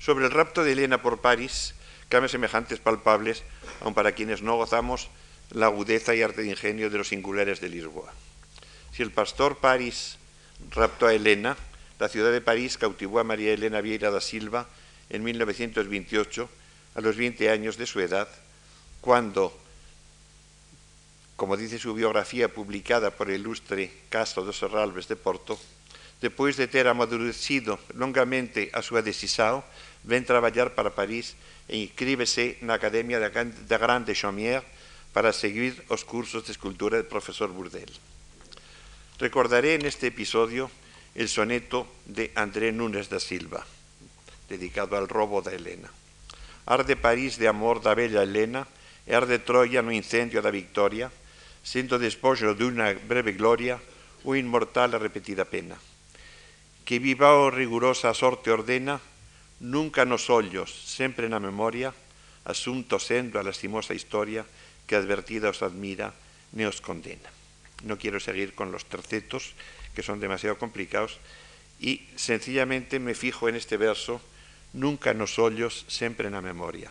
[0.00, 1.74] Sobre el rapto de Elena por París,
[2.08, 3.44] caben semejantes palpables,
[3.80, 5.08] aun para quienes no gozamos
[5.50, 8.12] la agudeza y arte de ingenio de los singulares de Lisboa.
[8.92, 10.18] Si el pastor París
[10.70, 11.56] raptó a Elena,
[11.98, 14.66] la ciudad de París cautivó a María Elena Vieira da Silva
[15.10, 16.48] en 1928,
[16.94, 18.28] a los 20 años de su edad,
[19.00, 19.56] cuando,
[21.36, 25.58] como dice su biografía publicada por el ilustre Castro de Serralves de Porto,
[26.20, 29.62] después de ter amadurecido longamente a súa decisão,
[30.02, 31.38] ven traballar para París
[31.70, 34.66] e inscríbese na Academia da Grande Chaumière
[35.14, 37.90] para seguir os cursos de escultura del profesor Burdel.
[39.18, 40.70] Recordaré en este episodio
[41.14, 43.66] el soneto de André Núñez da Silva,
[44.48, 45.90] dedicado al robo da Helena.
[46.66, 48.68] Arde París de amor da bella Helena
[49.08, 51.08] e arde Troia no incendio da victoria,
[51.64, 53.80] sendo despojo dunha breve gloria
[54.24, 55.76] o inmortal a repetida pena.
[56.84, 59.00] Que viva o rigurosa sorte ordena,
[59.60, 61.92] nunca nos ollos, sempre na memoria,
[62.44, 64.44] asunto sendo a lastimosa historia
[64.88, 66.16] que advertida os admira,
[66.56, 67.28] ne os condena.
[67.84, 69.52] No quiero seguir con los tercetos,
[69.92, 71.20] que son demasiado complicados,
[71.80, 74.20] y sencillamente me fijo en este verso
[74.72, 75.36] nunca nos
[75.88, 76.90] siempre en la memoria.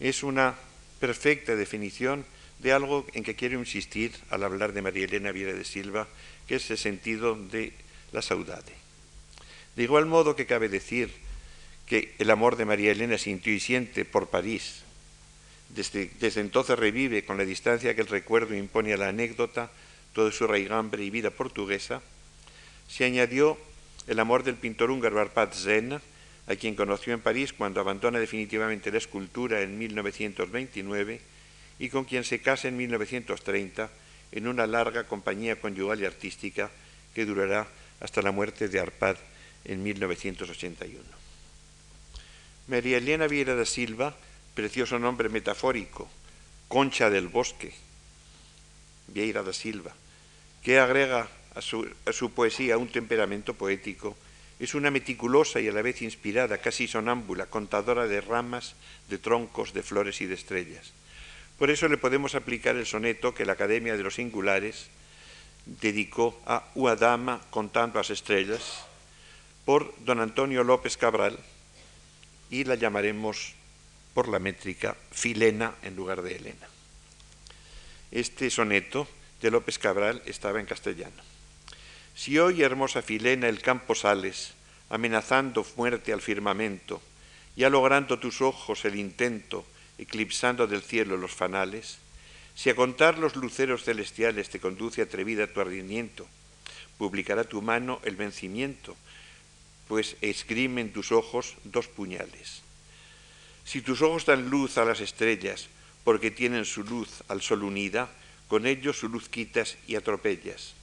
[0.00, 0.54] Es una
[1.00, 2.24] perfecta definición
[2.58, 6.08] de algo en que quiero insistir al hablar de María Elena Viera de Silva,
[6.46, 7.72] que es el sentido de
[8.12, 8.72] la saudade.
[9.76, 11.10] De igual modo que cabe decir
[11.86, 14.82] que el amor de María Elena sintió y siente por París,
[15.68, 19.70] desde, desde entonces revive con la distancia que el recuerdo impone a la anécdota
[20.12, 22.00] toda su raigambre y vida portuguesa,
[22.88, 23.58] se añadió
[24.06, 26.00] el amor del pintor húngaro Arpad Zena,
[26.46, 31.20] a quien conoció en París cuando abandona definitivamente la escultura en 1929
[31.78, 33.90] y con quien se casa en 1930
[34.32, 36.70] en una larga compañía conyugal y artística
[37.14, 37.66] que durará
[38.00, 39.16] hasta la muerte de Arpad
[39.64, 41.00] en 1981.
[42.66, 44.16] María Elena Vieira da Silva,
[44.54, 46.08] precioso nombre metafórico,
[46.68, 47.72] Concha del Bosque,
[49.08, 49.92] Vieira da Silva,
[50.62, 54.16] que agrega a su, a su poesía un temperamento poético
[54.58, 58.74] es una meticulosa y a la vez inspirada, casi sonámbula, contadora de ramas,
[59.08, 60.92] de troncos, de flores y de estrellas.
[61.58, 64.88] Por eso le podemos aplicar el soneto que la Academia de los Singulares
[65.66, 68.84] dedicó a Una dama contando las estrellas
[69.64, 71.38] por don Antonio López Cabral
[72.50, 73.54] y la llamaremos
[74.12, 76.68] por la métrica Filena en lugar de Elena.
[78.10, 79.08] este soneto
[79.42, 81.33] de López Cabral estaba en castellano.
[82.14, 84.52] Si hoy, hermosa Filena, el campo sales,
[84.88, 87.02] amenazando muerte al firmamento,
[87.56, 89.66] ya logrando tus ojos el intento,
[89.98, 91.98] eclipsando del cielo los fanales,
[92.54, 96.26] si a contar los luceros celestiales te conduce atrevida tu ardimiento,
[96.98, 98.96] publicará tu mano el vencimiento,
[99.88, 102.62] pues escrimen tus ojos dos puñales.
[103.64, 105.68] Si tus ojos dan luz a las estrellas,
[106.04, 108.08] porque tienen su luz al sol unida,
[108.46, 110.74] con ellos su luz quitas y atropellas.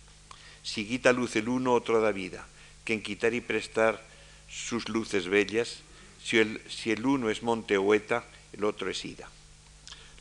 [0.64, 2.46] Si quita luz el uno, otro da vida,
[2.86, 4.04] que en quitar y prestar
[4.50, 5.80] sus luces bellas,
[6.24, 9.30] si el, si el uno es monte o el otro es ida.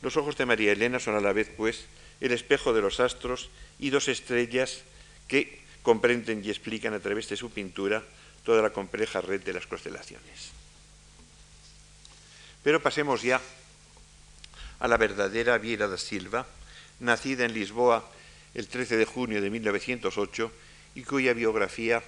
[0.01, 1.85] Los ojos de María Elena son a la vez, pues,
[2.21, 3.49] el espejo de los astros
[3.79, 4.81] y dos estrellas
[5.27, 8.03] que comprenden y explican a través de su pintura
[8.43, 10.51] toda la compleja red de las constelaciones.
[12.63, 13.41] Pero pasemos ya
[14.79, 16.45] a la verdadera Vieira da Silva,
[16.99, 18.05] nacida en Lisboa
[18.53, 20.51] el 13 de junio de 1908
[20.95, 22.03] y cuya biografía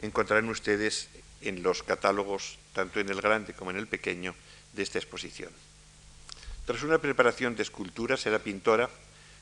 [0.00, 1.08] encontrarán ustedes
[1.40, 4.34] en los catálogos, tanto en el grande como en el pequeño,
[4.72, 5.50] de esta exposición.
[6.64, 8.88] Tras una preparación de escultura será pintora,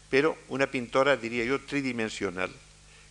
[0.09, 2.51] pero una pintora, diría yo, tridimensional,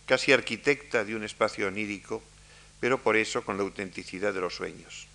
[0.06, 2.22] casi arquitecta de un espacio onírico,
[2.80, 5.06] pero por eso con la autenticidad de los sueños.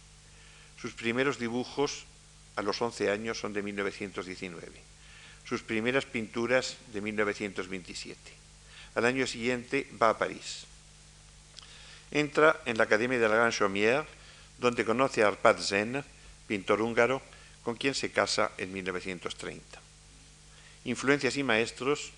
[0.80, 2.06] Sus primeros dibujos
[2.56, 4.82] a los 11 años son de 1919,
[5.48, 8.20] sus primeras pinturas de 1927.
[8.96, 10.66] Al año siguiente va a París.
[12.12, 14.06] Entra en la Academia de la Grande Chaumière,
[14.58, 16.04] donde conoce a Arpad Zen,
[16.48, 17.22] pintor húngaro,
[17.64, 19.82] con quien se casa en 1930.
[20.86, 22.12] Influencias y maestros,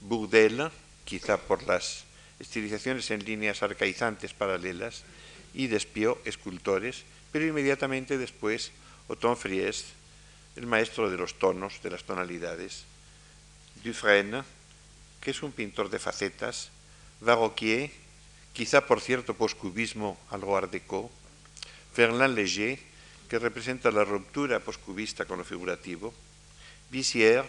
[0.00, 0.70] Bourdelle,
[1.04, 2.04] quizá por las
[2.38, 5.04] estilizaciones en líneas arcaizantes paralelas,
[5.54, 8.72] y Despió, escultores, pero inmediatamente después
[9.08, 9.86] Othon Friest,
[10.56, 12.84] el maestro de los tonos, de las tonalidades,
[13.84, 14.42] Dufresne,
[15.20, 16.70] que es un pintor de facetas,
[17.20, 17.90] Varroquier,
[18.52, 21.10] quizá por cierto poscubismo algo art déco,
[21.92, 22.78] Fernand Léger,
[23.28, 26.14] que representa la ruptura poscubista con lo figurativo,
[26.90, 27.44] Bissier,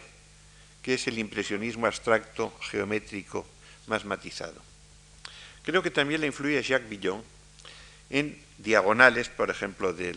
[0.82, 3.46] que es el impresionismo abstracto geométrico
[3.88, 4.62] más matizado.
[5.64, 7.24] Creo que también le influye Jacques Villon
[8.10, 10.16] en diagonales, por ejemplo, de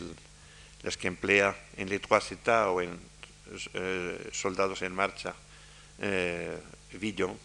[0.82, 2.32] las que emplea en États
[2.66, 2.98] o en
[3.74, 5.34] eh, Soldados en Marcha,
[5.98, 6.58] eh,
[6.92, 7.36] Villon,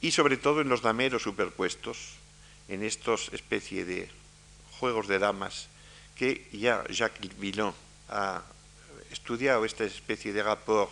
[0.00, 2.16] y sobre todo en los dameros superpuestos,
[2.68, 4.08] en estos especie de
[4.78, 5.68] juegos de damas
[6.14, 7.74] que ya Jacques Villon
[8.08, 8.42] ha
[9.10, 10.90] estudiado esta especie de rapport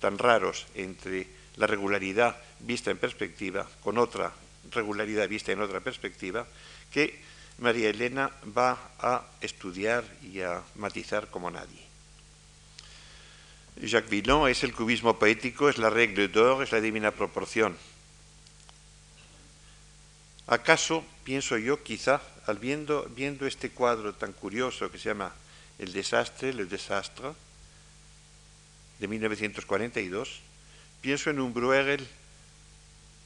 [0.00, 4.32] tan raros entre la regularidad vista en perspectiva con otra
[4.70, 6.46] regularidad vista en otra perspectiva
[6.90, 7.20] que
[7.62, 11.80] María Elena va a estudiar y a matizar como nadie.
[13.80, 17.78] Jacques Villon es el cubismo poético, es la règle d'or, es la divina proporción.
[20.46, 25.32] ¿Acaso, pienso yo, quizá, al viendo, viendo este cuadro tan curioso que se llama
[25.78, 27.32] El desastre, Le desastre,
[28.98, 30.40] de 1942,
[31.00, 32.06] pienso en un Bruegel,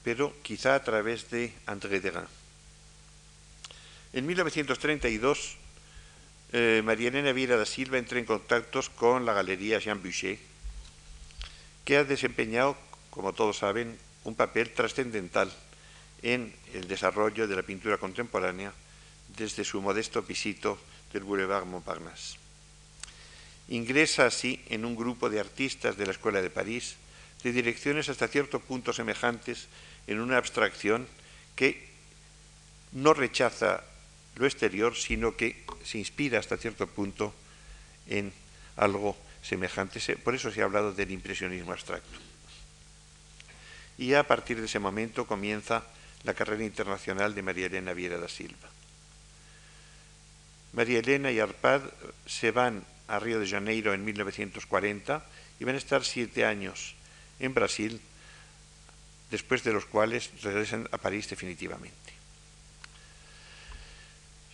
[0.04, 2.45] pero quizá a través de André Derain.
[4.12, 5.56] En 1932,
[6.52, 10.38] eh, María Elena Viera da Silva entra en contactos con la Galería Jean Boucher,
[11.84, 12.76] que ha desempeñado,
[13.10, 15.50] como todos saben, un papel trascendental
[16.22, 18.72] en el desarrollo de la pintura contemporánea
[19.36, 20.78] desde su modesto pisito
[21.12, 22.38] del Boulevard Montparnasse.
[23.68, 26.96] Ingresa así en un grupo de artistas de la Escuela de París,
[27.42, 29.66] de direcciones hasta cierto punto semejantes
[30.06, 31.06] en una abstracción
[31.54, 31.88] que
[32.92, 33.82] no rechaza
[34.36, 37.34] lo exterior, sino que se inspira hasta cierto punto
[38.06, 38.32] en
[38.76, 40.00] algo semejante.
[40.16, 42.18] Por eso se ha hablado del impresionismo abstracto.
[43.98, 45.84] Y a partir de ese momento comienza
[46.24, 48.68] la carrera internacional de María Elena Viera da Silva.
[50.72, 51.80] María Elena y Arpad
[52.26, 55.24] se van a Río de Janeiro en 1940
[55.58, 56.94] y van a estar siete años
[57.40, 58.00] en Brasil,
[59.30, 62.05] después de los cuales regresan a París definitivamente.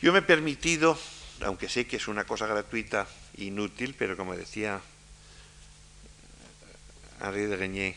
[0.03, 0.98] Yo me he permitido,
[1.42, 3.07] aunque sé que es una cosa gratuita
[3.38, 4.80] inútil, pero como decía
[7.22, 7.94] Henri de Regnier,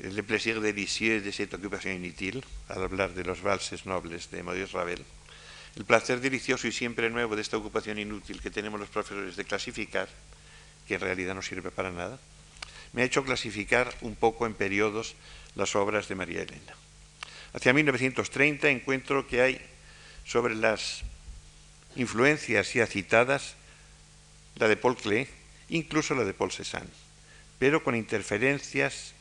[0.00, 4.74] le plaisir délicieux de cette ocupación inútil, al hablar de los valses nobles de Maurice
[4.74, 5.04] Ravel,
[5.76, 9.44] el placer delicioso y siempre nuevo de esta ocupación inútil que tenemos los profesores de
[9.44, 10.08] clasificar,
[10.88, 12.18] que en realidad no sirve para nada,
[12.94, 15.14] me ha hecho clasificar un poco en periodos
[15.54, 16.74] las obras de María Elena.
[17.52, 19.60] Hacia 1930 encuentro que hay
[20.30, 21.02] sobre las
[21.96, 23.56] influencias ya citadas
[24.54, 25.26] la de Paul Klee,
[25.70, 26.86] incluso la de Paul Cézanne.
[27.58, 29.12] pero con interferencias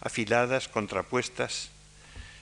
[0.00, 1.70] afiladas, contrapuestas.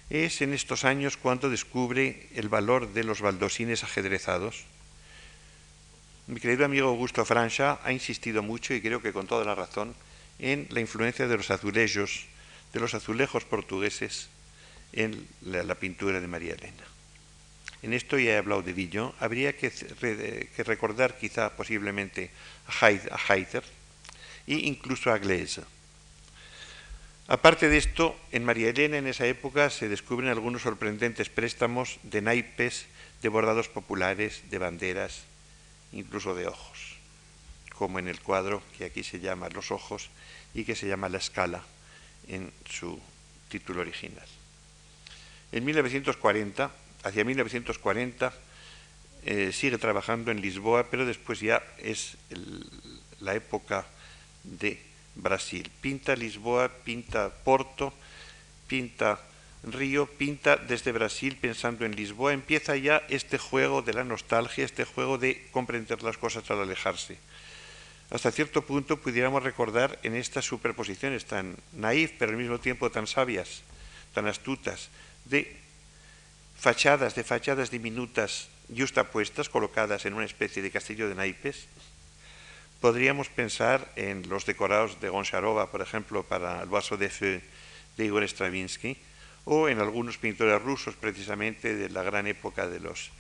[0.09, 4.65] Es en estos años cuando descubre el valor de los baldosines ajedrezados.
[6.27, 9.95] Mi querido amigo Augusto Francia ha insistido mucho, y creo que con toda la razón,
[10.39, 12.27] en la influencia de los azulejos,
[12.73, 14.29] de los azulejos portugueses
[14.93, 16.92] en la, pintura de María Elena.
[17.83, 19.13] En esto ya he hablado de Villon.
[19.19, 19.71] Habría que,
[20.65, 22.31] recordar quizá posiblemente
[22.67, 23.65] a, Heider
[24.47, 25.63] e incluso a Glaise.
[27.27, 32.23] Aparte de esto, en María Elena en esa época se descubren algunos sorprendentes préstamos de
[32.23, 32.87] naipes,
[33.23, 35.23] de bordados populares, de banderas,
[35.93, 36.99] incluso de ojos,
[37.75, 40.11] como en el cuadro que aquí se llama Los ojos
[40.55, 41.63] y que se llama La escala
[42.29, 43.01] en su
[43.49, 44.27] título original.
[45.53, 46.71] En 1940,
[47.03, 48.33] hacia 1940,
[49.25, 52.17] eh, sigue trabajando en Lisboa, pero después ya es
[53.21, 53.87] la época
[54.43, 54.81] de
[55.15, 55.71] Brasil.
[55.81, 57.93] Pinta Lisboa, pinta Porto,
[58.67, 59.21] pinta
[59.63, 62.33] Río, pinta desde Brasil pensando en Lisboa.
[62.33, 67.19] Empieza ya este juego de la nostalgia, este juego de comprender las cosas al alejarse.
[68.11, 73.07] Hasta cierto punto pudiéramos recordar en estas superposiciones tan naif, pero al mismo tiempo tan
[73.07, 73.63] sabias,
[74.13, 74.91] tan astutas,
[75.25, 75.62] de
[76.63, 81.67] fachadas, de fachadas diminutas justapuestas, colocadas en una especie de castillo de naipes,
[82.79, 87.43] podríamos pensar en los decorados de Goncharova, por ejemplo, para el vaso de Feu
[87.99, 88.95] de Igor Stravinsky,
[89.45, 93.11] o en algunos pintores rusos, precisamente de la gran época de los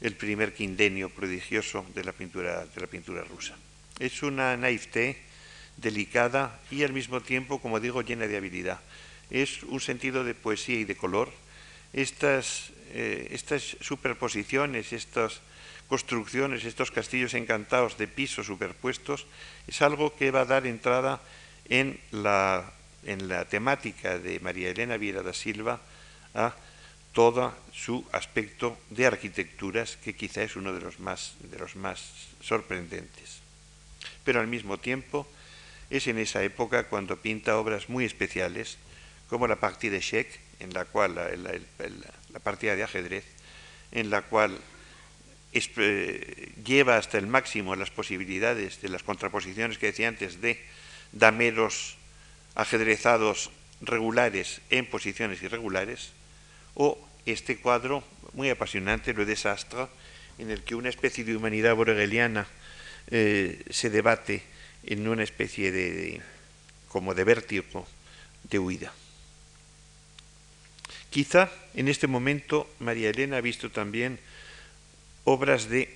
[0.00, 3.54] el primer quindenio prodigioso de la pintura de la pintura rusa.
[4.00, 5.14] Es una naivete
[5.76, 8.80] delicada y al mismo tiempo, como digo, llena de habilidad.
[9.30, 11.30] Es un sentido de poesía y de color.
[11.92, 15.40] Estas, eh, estas superposiciones, estas
[15.88, 19.26] construcciones, estos castillos encantados de pisos superpuestos,
[19.66, 21.20] es algo que va a dar entrada
[21.68, 22.72] en la,
[23.04, 25.80] en la temática de María Elena Viera da Silva
[26.34, 26.54] a
[27.12, 32.30] todo su aspecto de arquitecturas, que quizá es uno de los más, de los más
[32.40, 33.42] sorprendentes.
[34.24, 35.26] Pero al mismo tiempo
[35.90, 38.78] es en esa época cuando pinta obras muy especiales,
[39.28, 43.24] como la partida de Sheck, en la cual la partida de ajedrez,
[43.92, 44.58] en la cual
[45.52, 50.62] eh, lleva hasta el máximo las posibilidades de las contraposiciones que decía antes de
[51.10, 51.96] dameros
[52.54, 53.50] ajedrezados
[53.80, 56.12] regulares en posiciones irregulares,
[56.74, 58.04] o este cuadro
[58.34, 59.88] muy apasionante, lo de Sastre,
[60.38, 62.46] en el que una especie de humanidad borgeliana
[63.10, 64.42] eh, se debate
[64.84, 66.20] en una especie de,
[66.88, 67.86] como de vértigo
[68.44, 68.92] de huida.
[71.10, 74.18] Quizá en este momento María Elena ha visto también
[75.24, 75.90] obras de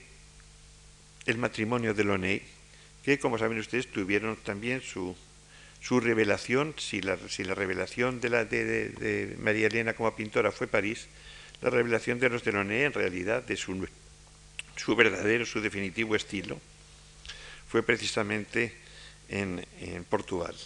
[1.27, 2.43] El matrimonio de Loney,
[3.05, 5.17] que como saben ustedes tuvieron también su,
[5.81, 10.67] su revelación, si la, si la revelación de, la, de, María Elena como pintora fue
[10.67, 11.07] París,
[11.63, 13.87] la revelación de los de Loney en realidad de su,
[14.75, 16.61] su verdadero, su definitivo estilo,
[17.69, 18.75] fue precisamente
[19.29, 20.57] en, en Portugal.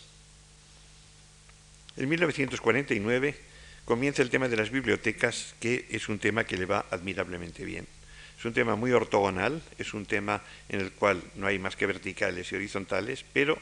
[1.99, 3.48] En 1949
[3.89, 7.87] comienza el tema de las bibliotecas, que es un tema que le va admirablemente bien.
[8.39, 11.87] Es un tema muy ortogonal, es un tema en el cual no hay más que
[11.87, 13.57] verticales y horizontales, pero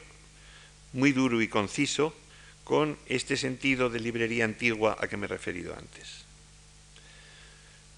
[0.91, 2.13] muy duro y conciso,
[2.65, 6.25] con este sentido de librería antigua a que me he referido antes.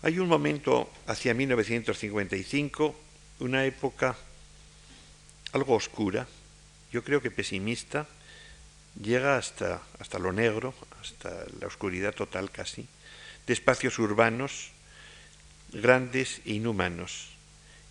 [0.03, 2.95] Hay un momento hacia 1955,
[3.39, 4.15] una época
[5.53, 6.27] algo oscura,
[6.93, 8.07] yo creo que pesimista,
[9.01, 12.87] llega hasta, hasta lo negro, hasta la oscuridad total casi,
[13.47, 14.71] de espacios urbanos
[15.71, 17.29] grandes e inhumanos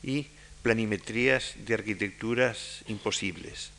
[0.02, 0.26] y
[0.62, 3.70] planimetrías de arquitecturas imposibles.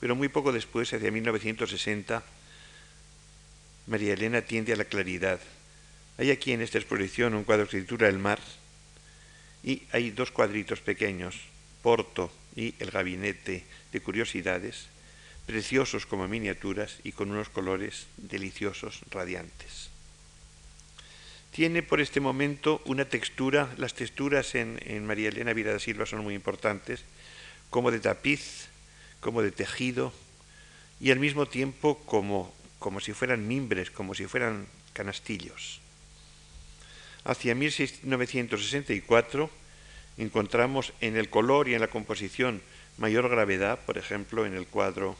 [0.00, 2.22] Pero muy poco después, hacia 1960,
[3.86, 5.40] María Elena tiende a la claridad.
[6.18, 8.40] Hay aquí en esta exposición un cuadro que se titula El mar
[9.62, 11.40] y hay dos cuadritos pequeños,
[11.82, 14.88] Porto y el gabinete de curiosidades,
[15.46, 19.90] preciosos como miniaturas y con unos colores deliciosos, radiantes.
[21.52, 26.24] Tiene por este momento una textura, las texturas en, María Elena Vida da Silva son
[26.24, 27.04] muy importantes,
[27.70, 28.68] como de tapiz,
[29.20, 30.12] como de tejido,
[31.00, 35.80] y al mismo tiempo como, como si fueran mimbres, como si fueran canastillos.
[37.24, 39.50] Hacia 1964
[40.18, 42.62] encontramos en el color y en la composición
[42.98, 45.16] mayor gravedad, por ejemplo, en el cuadro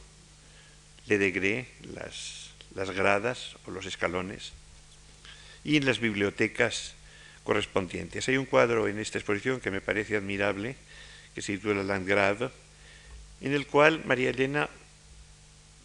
[1.07, 4.53] Le Degré, las, las gradas o los escalones,
[5.63, 6.93] y en las bibliotecas
[7.43, 8.27] correspondientes.
[8.27, 10.75] Hay un cuadro en esta exposición que me parece admirable,
[11.33, 12.49] que se titula Landgrave,
[13.41, 14.69] en el cual María Elena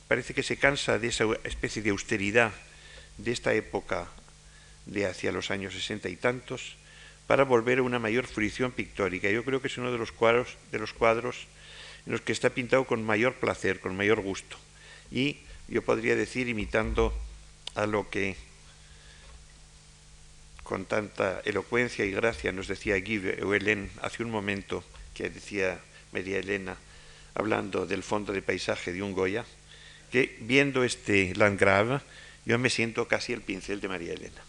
[0.08, 2.52] parece que se cansa de esa especie de austeridad
[3.18, 4.08] de esta época
[4.86, 6.76] de hacia los años sesenta y tantos
[7.26, 9.30] para volver a una mayor fruición pictórica.
[9.30, 11.46] Yo creo que es uno de los cuadros, de los cuadros
[12.06, 14.56] en los que está pintado con mayor placer, con mayor gusto.
[15.10, 15.38] Y
[15.68, 17.14] yo podría decir, imitando
[17.74, 18.36] a lo que
[20.62, 24.84] con tanta elocuencia y gracia nos decía Guy Helen hace un momento,
[25.14, 25.80] que decía
[26.12, 26.76] María Elena,
[27.34, 29.44] hablando del fondo de paisaje de un Goya,
[30.12, 32.00] que viendo este Landgrave,
[32.44, 34.42] yo me siento casi el pincel de María Elena.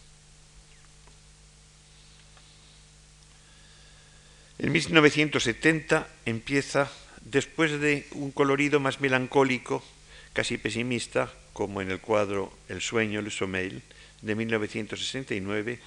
[4.60, 6.92] En 1970 empieza,
[7.26, 9.84] después de un colorido más melancólico,
[10.34, 13.84] casi pesimista, como en el cuadro El sueño, Le Sommeil,
[14.22, 15.80] de 1969,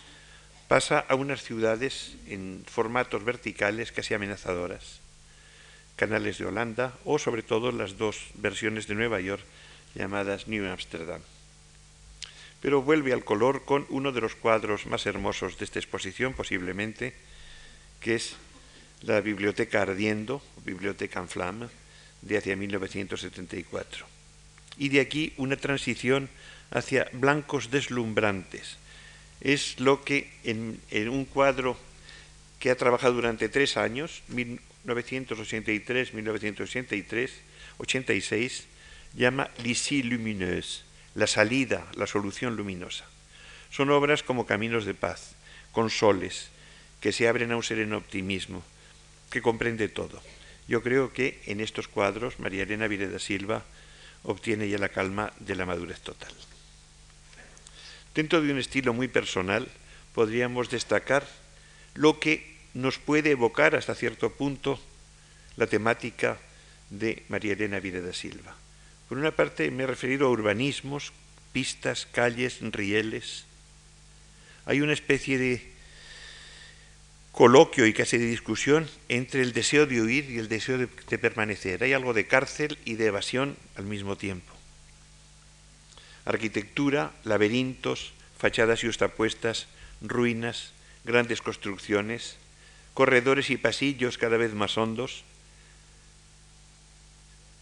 [0.68, 5.01] pasa a unas ciudades en formatos verticales casi amenazadoras,
[5.97, 9.45] canales de Holanda o sobre todo las dos versiones de Nueva York
[9.95, 11.20] llamadas New Amsterdam.
[12.61, 17.14] Pero vuelve al color con uno de los cuadros más hermosos de esta exposición, posiblemente,
[18.01, 18.36] que es
[19.03, 21.68] la Biblioteca Ardiendo, Biblioteca en Flamme,
[22.22, 24.14] de hacia 1974.
[24.77, 26.29] Y de aquí una transición
[26.70, 28.79] hacia blancos deslumbrantes,
[29.41, 31.79] es lo que en, un cuadro
[32.59, 37.31] que ha trabajado durante tres años, 1983-1983,
[37.79, 38.66] 86,
[39.14, 40.83] llama L'issue lumineuse,
[41.14, 43.07] la salida, la solución luminosa.
[43.70, 45.35] Son obras como caminos de paz,
[45.72, 46.49] con soles,
[47.01, 48.62] que se abren a un sereno optimismo,
[49.31, 50.22] que comprende todo.
[50.66, 53.64] Yo creo que en estos cuadros María Elena Vireda Silva
[54.25, 56.33] obtiene ya la calma de la madurez total.
[58.14, 59.68] Dentro de un estilo muy personal,
[60.14, 61.27] podríamos destacar
[61.95, 64.81] lo que nos puede evocar hasta cierto punto
[65.57, 66.39] la temática
[66.91, 68.55] de María Elena Vida Silva.
[69.09, 71.12] Por una parte me he referido a urbanismos,
[71.53, 73.45] pistas, calles, rieles.
[74.66, 75.74] Hay una especie de
[77.35, 81.18] coloquio y casi de discusión entre el deseo de huir y el deseo de, de
[81.18, 81.82] permanecer.
[81.82, 84.55] Hay algo de cárcel y de evasión al mismo tiempo
[86.24, 89.66] arquitectura, laberintos, fachadas y justapuestas,
[90.01, 90.72] ruinas,
[91.05, 92.37] grandes construcciones,
[92.95, 95.24] corredores y pasillos cada vez más hondos,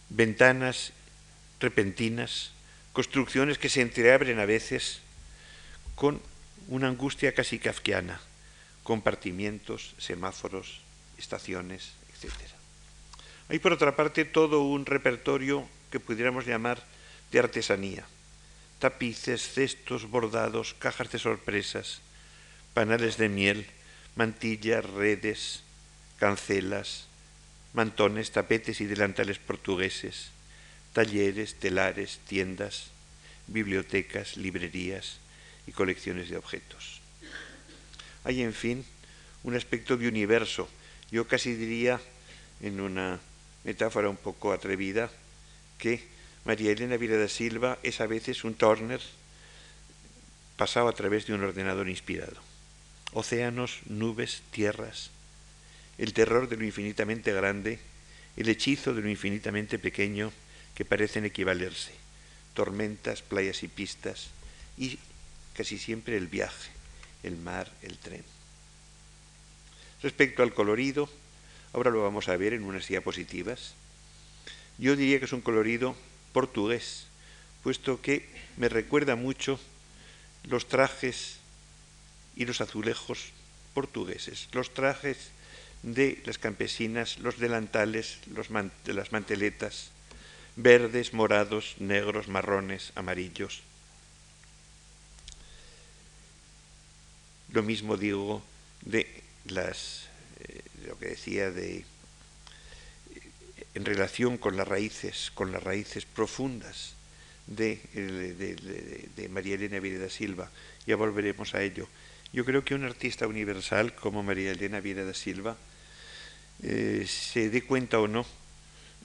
[0.09, 0.93] ventanas
[1.59, 2.51] repentinas,
[2.93, 4.99] construcciones que se entreabren a veces
[5.95, 6.21] con
[6.67, 8.21] una angustia casi kafkiana,
[8.83, 10.81] compartimientos, semáforos,
[11.17, 12.33] estaciones, etc.
[13.49, 16.83] Hay por otra parte todo un repertorio que pudiéramos llamar
[17.31, 18.05] de artesanía
[18.83, 22.01] tapices, cestos, bordados, cajas de sorpresas,
[22.73, 23.65] panales de miel,
[24.17, 25.63] mantillas, redes,
[26.19, 27.07] cancelas,
[27.71, 30.31] mantones, tapetes y delantales portugueses,
[30.91, 32.91] talleres, telares, tiendas,
[33.47, 35.19] bibliotecas, librerías
[35.65, 36.99] y colecciones de objetos.
[38.23, 38.85] Hay, en fin,
[39.43, 40.69] un aspecto de universo,
[41.11, 41.99] yo casi diría,
[42.61, 43.19] en una
[43.63, 45.11] metáfora un poco atrevida,
[45.77, 46.03] que
[46.45, 49.01] María Elena Vila da Silva es a veces un Turner
[50.57, 52.35] pasado a través de un ordenador inspirado.
[53.13, 55.11] Océanos, nubes, tierras,
[55.97, 57.79] el terror de lo infinitamente grande,
[58.37, 60.31] el hechizo de lo infinitamente pequeño
[60.73, 61.91] que parecen equivalerse,
[62.53, 64.29] tormentas, playas y pistas,
[64.77, 64.97] y
[65.53, 66.71] casi siempre el viaje,
[67.23, 68.23] el mar, el tren.
[70.01, 71.09] Respecto al colorido,
[71.71, 73.73] ahora lo vamos a ver en unas diapositivas.
[74.77, 75.95] Yo diría que es un colorido
[76.33, 77.07] portugués,
[77.63, 79.59] puesto que me recuerda mucho
[80.43, 81.37] los trajes
[82.35, 83.31] y los azulejos
[83.73, 85.31] portugueses, los trajes
[85.83, 89.91] de las campesinas, los delantales, las manteletas,
[90.55, 93.61] verdes, morados, negros, marrones, amarillos.
[97.53, 98.43] Lo mismo digo
[98.81, 99.07] de
[99.45, 100.07] las,
[100.39, 101.85] eh, lo que decía de
[103.75, 106.95] en relación con las raíces, con las raíces profundas
[107.45, 107.79] de,
[109.29, 110.49] María Elena Vida Silva.
[110.87, 111.87] Ya volveremos a ello.
[112.33, 115.55] Yo creo que un artista universal como María Elena Vida Silva,
[116.63, 118.25] eh, se dé cuenta o no,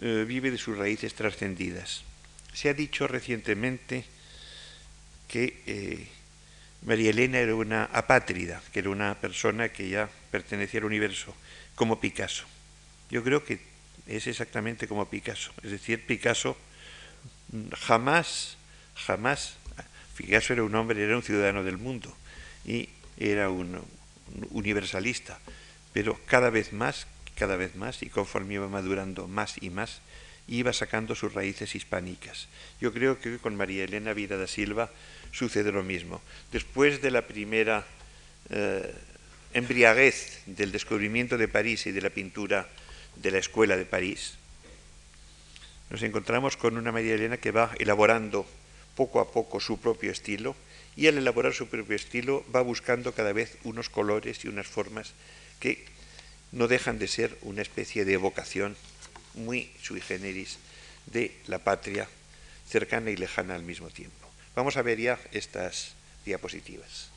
[0.00, 2.02] eh, vive de sus raíces trascendidas.
[2.54, 4.04] Se ha dicho recientemente
[5.28, 6.08] que
[6.82, 11.34] María Elena era una apátrida, que era una persona que ya pertenecía al universo,
[11.74, 12.44] como Picasso.
[13.10, 13.60] Yo creo que
[14.06, 15.52] es exactamente como Picasso.
[15.62, 16.56] Es decir, Picasso
[17.76, 18.56] jamás,
[18.94, 19.56] jamás,
[20.16, 22.14] Picasso era un hombre, era un ciudadano del mundo
[22.64, 23.80] y era un,
[24.50, 25.38] universalista,
[25.92, 30.00] pero cada vez más, cada vez más, y conforme iba madurando más y más,
[30.46, 32.48] iba sacando sus raíces hispánicas.
[32.80, 34.90] Yo creo que con María Elena Vira da Silva
[35.32, 36.20] sucede lo mismo.
[36.52, 37.84] Después de la primera
[38.50, 38.94] eh,
[39.54, 42.68] embriaguez del descubrimiento de París y de la pintura
[43.16, 44.34] de la Escuela de París,
[45.90, 48.46] nos encontramos con una María Elena que va elaborando
[48.94, 50.54] poco a poco su propio estilo
[50.96, 55.14] y al elaborar su propio estilo va buscando cada vez unos colores y unas formas
[55.60, 55.86] que
[56.52, 58.76] no dejan de ser una especie de evocación
[59.34, 60.58] muy sui generis
[61.06, 62.08] de la patria
[62.68, 64.27] cercana y lejana al mismo tiempo.
[64.58, 65.94] Vamos a ver ya estas
[66.26, 67.10] diapositivas.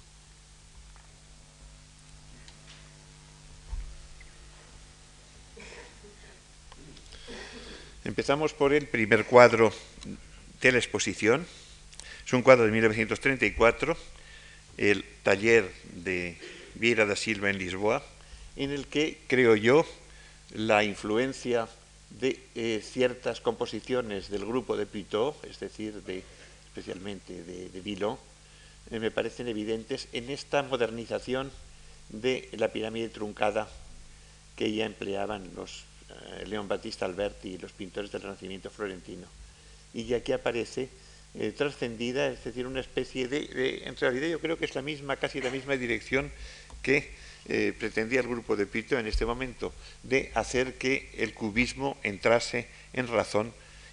[8.06, 9.74] Empezamos por el primer cuadro
[10.62, 11.48] de la exposición.
[12.24, 13.98] Es un cuadro de 1934,
[14.78, 16.38] el taller de
[16.76, 18.06] Vieira da Silva en Lisboa,
[18.56, 19.84] en el que, creo yo,
[20.54, 21.68] la influencia
[22.12, 26.22] de eh, ciertas composiciones del grupo de Pitot, es decir, de,
[26.74, 28.18] especialmente de, de
[28.92, 31.52] eh, me parecen evidentes en esta modernización
[32.10, 33.70] de la pirámide truncada
[34.56, 39.28] que ya empleaban los eh, León Battista Alberti y los pintores del Renacimiento florentino.
[39.94, 40.90] Y ya que aparece
[41.56, 45.40] trascendida, es decir, una especie de, en realidad yo creo que es la misma, casi
[45.40, 46.30] la misma dirección
[46.82, 47.10] que
[47.46, 52.68] eh, pretendía el grupo de Pito en este momento, de hacer que el cubismo entrase
[52.94, 53.52] en razón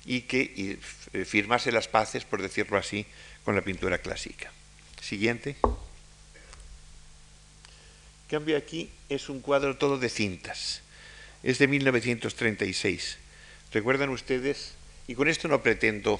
[0.08, 0.78] y que
[1.12, 3.04] eh, firmase las paces, por decirlo así,
[3.44, 4.50] con la pintura clásica.
[5.00, 5.56] Siguiente.
[8.28, 10.80] cambio aquí es un cuadro todo de cintas.
[11.42, 13.18] Es de 1936.
[13.72, 14.72] ¿Recuerdan ustedes?
[15.06, 16.18] Y con esto no pretendo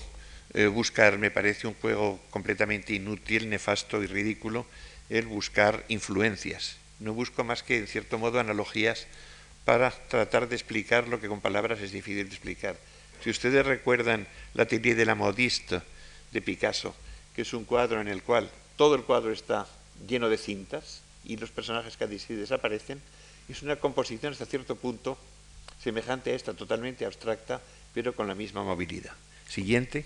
[0.53, 4.67] eh, buscar, me parece un juego completamente inútil, nefasto y ridículo,
[5.09, 9.07] el buscar influencias no busco más que, en cierto modo, analogías
[9.65, 12.77] para tratar de explicar lo que con palabras es difícil de explicar.
[13.23, 15.83] Si ustedes recuerdan la teoría de la modiste
[16.33, 16.95] de Picasso,
[17.35, 19.67] que es un cuadro en el cual todo el cuadro está
[20.07, 23.01] lleno de cintas y los personajes casi desaparecen,
[23.49, 25.19] es una composición hasta cierto punto
[25.83, 27.61] semejante a esta, totalmente abstracta,
[27.95, 29.13] pero con la misma movilidad.
[29.49, 30.05] Siguiente.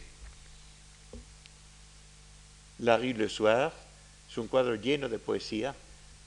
[2.78, 3.70] La rue le soir
[4.30, 5.74] es un cuadro lleno de poesía,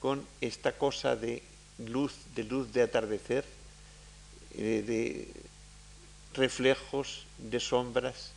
[0.00, 1.42] con esta cosa de
[1.78, 3.44] luz, de luz de atardecer,
[4.56, 5.45] eh, de
[6.36, 8.32] reflejos, de sombras,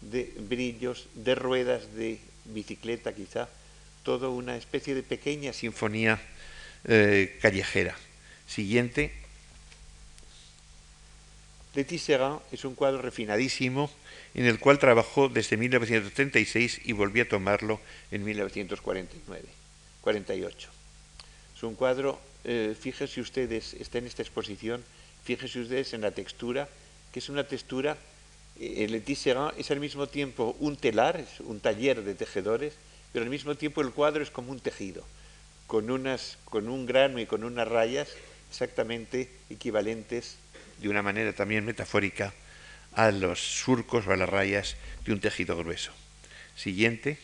[0.00, 3.48] de brillos, de ruedas de bicicleta quizá,
[4.02, 6.20] todo una especie de pequeña sinfonía
[6.84, 7.96] eh, callejera.
[8.46, 9.12] Siguiente.
[11.74, 13.90] Le Tisserand es un cuadro refinadísimo
[14.34, 17.80] en el cual trabajó desde 1936 y volvió a tomarlo
[18.10, 19.44] en 1949,
[20.00, 20.68] 48.
[21.56, 24.84] Es un cuadro, eh, fíjense ustedes, está en esta exposición,
[25.24, 26.68] fíjense ustedes en la textura,
[27.16, 27.96] que es una textura,
[28.60, 32.74] eh, el Tisserand es al mismo tiempo un telar, es un taller de tejedores,
[33.10, 35.02] pero al mismo tiempo el cuadro es como un tejido,
[35.66, 38.10] con, unas, con un grano y con unas rayas
[38.50, 40.36] exactamente equivalentes,
[40.76, 42.34] de una manera también metafórica,
[42.92, 45.92] a los surcos o a las rayas de un tejido grueso.
[46.54, 47.16] Siguiente.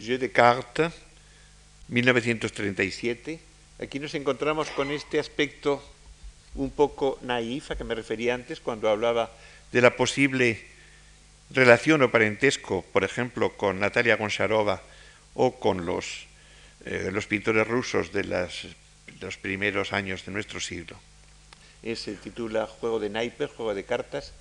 [0.00, 0.94] Jeu de cartes
[1.88, 3.40] 1937.
[3.78, 5.82] Aquí nos encontramos con este aspecto
[6.54, 9.30] un poco naif a que me refería antes cuando hablaba
[9.72, 10.64] de la posible
[11.50, 14.82] relación o parentesco, por ejemplo, con Natalia Goncharova
[15.34, 16.26] o con los,
[16.84, 18.66] eh, los pintores rusos de, las,
[19.20, 20.96] los primeros años de nuestro siglo.
[21.82, 24.32] se titula Juego de naipes, juego de cartas,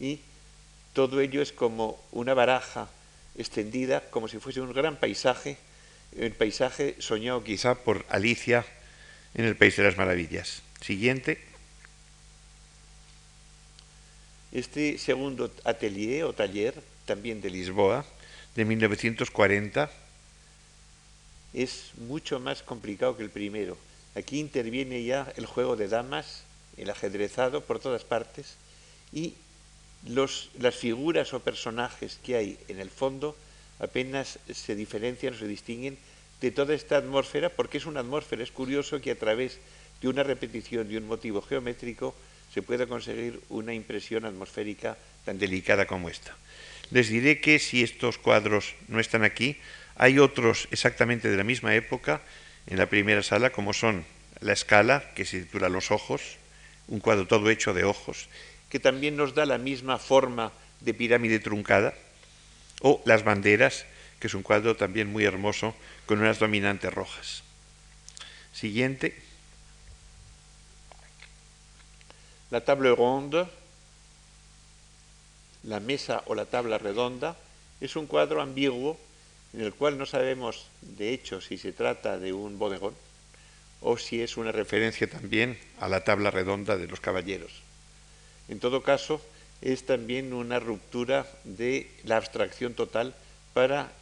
[0.00, 0.20] y
[0.94, 2.88] todo ello es como una baraja
[3.36, 5.58] extendida, como si fuese un gran paisaje
[6.16, 8.64] el paisaje soñado quizá por Alicia
[9.34, 10.62] en el País de las Maravillas.
[10.80, 11.38] Siguiente.
[14.52, 16.74] Este segundo atelier o taller,
[17.04, 18.04] también de Lisboa,
[18.54, 19.90] de 1940,
[21.52, 23.76] es mucho más complicado que el primero.
[24.14, 26.42] Aquí interviene ya el juego de damas,
[26.76, 28.56] el ajedrezado por todas partes
[29.12, 29.34] y
[30.06, 33.36] los, las figuras o personajes que hay en el fondo
[33.78, 35.98] apenas se diferencian o se distinguen
[36.40, 38.42] de toda esta atmósfera, porque es una atmósfera.
[38.42, 39.58] Es curioso que a través
[40.00, 42.14] de una repetición de un motivo geométrico
[42.56, 44.96] se pueda conseguir una impresión atmosférica
[45.26, 46.32] tan delicada como esta.
[46.88, 49.60] Les diré que si estos cuadros no están aquí,
[49.94, 52.22] hay otros exactamente de la misma época
[52.66, 54.06] en la primera sala, como son
[54.40, 56.40] La escala, que se titula Los ojos,
[56.88, 58.30] un cuadro todo hecho de ojos,
[58.70, 60.50] que también nos da la misma forma
[60.80, 61.92] de pirámide truncada,
[62.80, 63.84] o Las banderas,
[64.18, 65.76] que es un cuadro también muy hermoso
[66.06, 67.42] con unas dominantes rojas.
[68.54, 69.25] Siguiente.
[72.56, 73.44] La table ronde,
[75.64, 77.36] la mesa o la tabla redonda,
[77.82, 78.98] es un cuadro ambiguo
[79.52, 82.94] en el cual no sabemos, de hecho, si se trata de un bodegón
[83.82, 87.52] o si es una referencia también a la tabla redonda de los caballeros.
[88.48, 89.20] En todo caso,
[89.60, 93.14] es también una ruptura de la abstracción total
[93.52, 93.92] para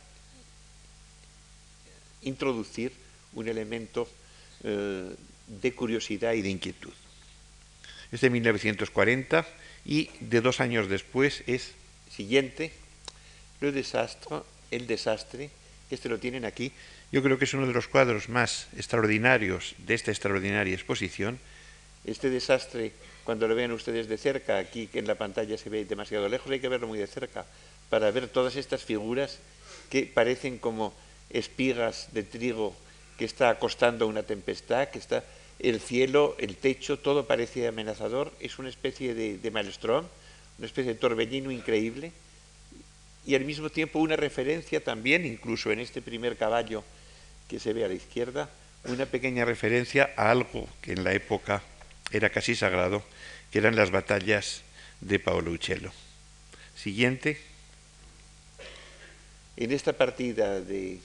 [2.22, 2.92] introducir
[3.32, 4.08] un elemento
[4.62, 5.12] eh,
[5.48, 6.92] de curiosidad y de inquietud.
[8.14, 9.44] Es de 1940
[9.84, 11.72] y de dos años después es
[12.08, 12.70] siguiente,
[13.60, 15.50] El Desastre,
[15.90, 16.70] este lo tienen aquí.
[17.10, 21.40] Yo creo que es uno de los cuadros más extraordinarios de esta extraordinaria exposición.
[22.04, 22.92] Este desastre,
[23.24, 26.52] cuando lo vean ustedes de cerca, aquí que en la pantalla se ve demasiado lejos,
[26.52, 27.44] hay que verlo muy de cerca
[27.90, 29.38] para ver todas estas figuras
[29.90, 30.94] que parecen como
[31.30, 32.76] espigas de trigo
[33.18, 35.24] que está acostando una tempestad, que está
[35.58, 40.06] el cielo, el techo, todo parece amenazador, es una especie de, de maelstrom,
[40.58, 42.12] una especie de torbellino increíble,
[43.26, 46.84] y al mismo tiempo una referencia también, incluso en este primer caballo
[47.48, 48.50] que se ve a la izquierda,
[48.84, 51.62] una pequeña referencia a algo que en la época
[52.10, 53.02] era casi sagrado,
[53.50, 54.62] que eran las batallas
[55.00, 55.90] de Paolo Uccello.
[56.76, 57.40] Siguiente.
[59.56, 60.98] En esta partida de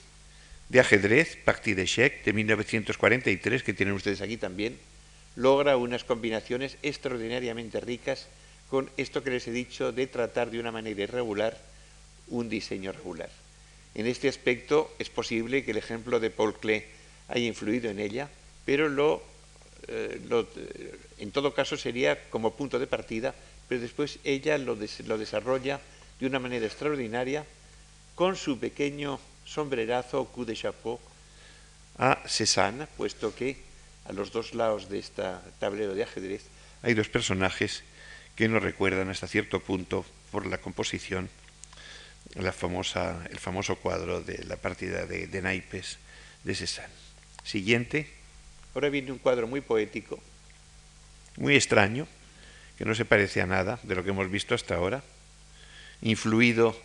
[0.70, 4.78] de ajedrez, Parti de Check, de 1943, que tienen ustedes aquí también,
[5.34, 8.28] logra unas combinaciones extraordinariamente ricas
[8.70, 11.58] con esto que les he dicho de tratar de una manera irregular
[12.28, 13.28] un diseño regular.
[13.96, 16.84] En este aspecto es posible que el ejemplo de Paul Klee
[17.26, 18.28] haya influido en ella,
[18.64, 19.24] pero lo,
[19.88, 23.34] eh, eh, en todo caso sería como punto de partida,
[23.68, 25.80] pero después ella lo desarrolla
[26.20, 27.44] de una manera extraordinaria
[28.14, 29.18] con su pequeño
[29.50, 31.02] sombrerazo o coup de chapeau
[31.98, 33.58] a Cézanne, puesto que
[34.06, 35.26] a los dos lados de este
[35.58, 36.46] tablero de ajedrez
[36.86, 37.82] hay dos personajes
[38.38, 41.28] que nos recuerdan hasta cierto punto por la composición
[42.38, 45.98] la famosa, el famoso cuadro de la partida de, de naipes
[46.44, 46.94] de Cézanne.
[47.42, 48.06] Siguiente.
[48.72, 50.22] Ahora viene un cuadro muy poético,
[51.36, 52.06] muy extraño,
[52.78, 55.02] que no se parece a nada de lo que hemos visto hasta ahora,
[56.02, 56.78] influido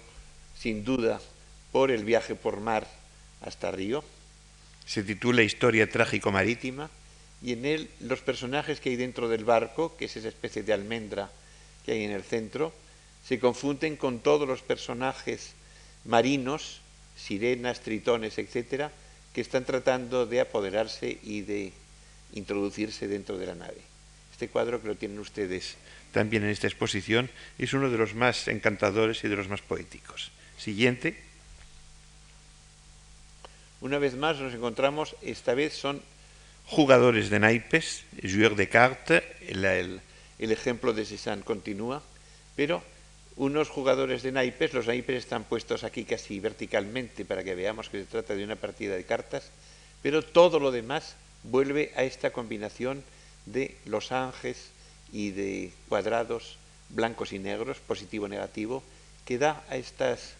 [0.57, 1.21] sin duda
[1.75, 2.87] por el viaje por mar
[3.41, 4.01] hasta Río.
[4.85, 6.89] Se titula Historia trágico-marítima
[7.43, 10.71] y en él los personajes que hay dentro del barco, que es esa especie de
[10.71, 11.29] almendra
[11.85, 12.71] que hay en el centro,
[13.27, 15.51] se confunden con todos los personajes
[16.05, 16.79] marinos,
[17.17, 18.93] sirenas, tritones, etcétera,
[19.33, 21.73] que están tratando de apoderarse y de
[22.35, 23.81] introducirse dentro de la nave.
[24.31, 25.75] Este cuadro que lo tienen ustedes
[26.13, 30.31] también en esta exposición es uno de los más encantadores y de los más poéticos.
[30.57, 31.24] Siguiente.
[33.81, 36.01] Una vez más nos encontramos, esta vez son
[36.65, 40.01] jugadores de naipes, joueurs de cartes, el,
[40.39, 42.01] ejemplo de Cézanne continúa,
[42.55, 42.81] pero
[43.35, 47.99] unos jugadores de naipes, los naipes están puestos aquí casi verticalmente para que veamos que
[47.99, 49.51] se trata de una partida de cartas,
[50.01, 53.03] pero todo lo demás vuelve a esta combinación
[53.45, 54.71] de los ángeles
[55.11, 56.57] y de cuadrados
[56.89, 58.83] blancos y negros, positivo-negativo,
[59.25, 60.33] que da a estas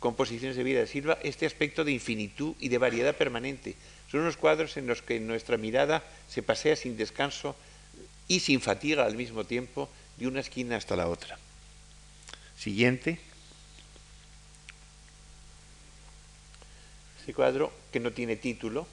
[0.00, 3.74] composiciones de vida de Silva, este aspecto de infinitud y de variedad permanente.
[4.10, 7.56] Son unos cuadros en los que nuestra mirada se pasea sin descanso
[8.28, 11.38] y sin fatiga al mismo tiempo de una esquina hasta la otra.
[12.56, 13.18] Siguiente.
[17.20, 18.86] Este cuadro, que no tiene título,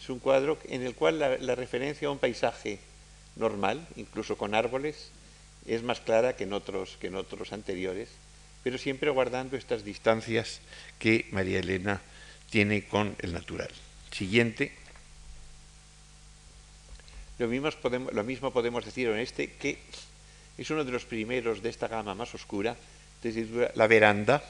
[0.00, 2.78] es un cuadro en el cual la, referencia a un paisaje
[3.34, 5.10] normal, incluso con árboles,
[5.66, 8.08] es más clara que en otros, que en otros anteriores
[8.66, 10.58] pero siempre guardando estas distancias
[10.98, 12.02] que María Elena
[12.50, 13.70] tiene con el natural.
[14.10, 14.72] Siguiente.
[17.38, 17.70] Lo mismo,
[18.50, 19.78] podemos, decir en este, que
[20.58, 22.74] es uno de los primeros de esta gama más oscura,
[23.22, 24.42] desde La veranda,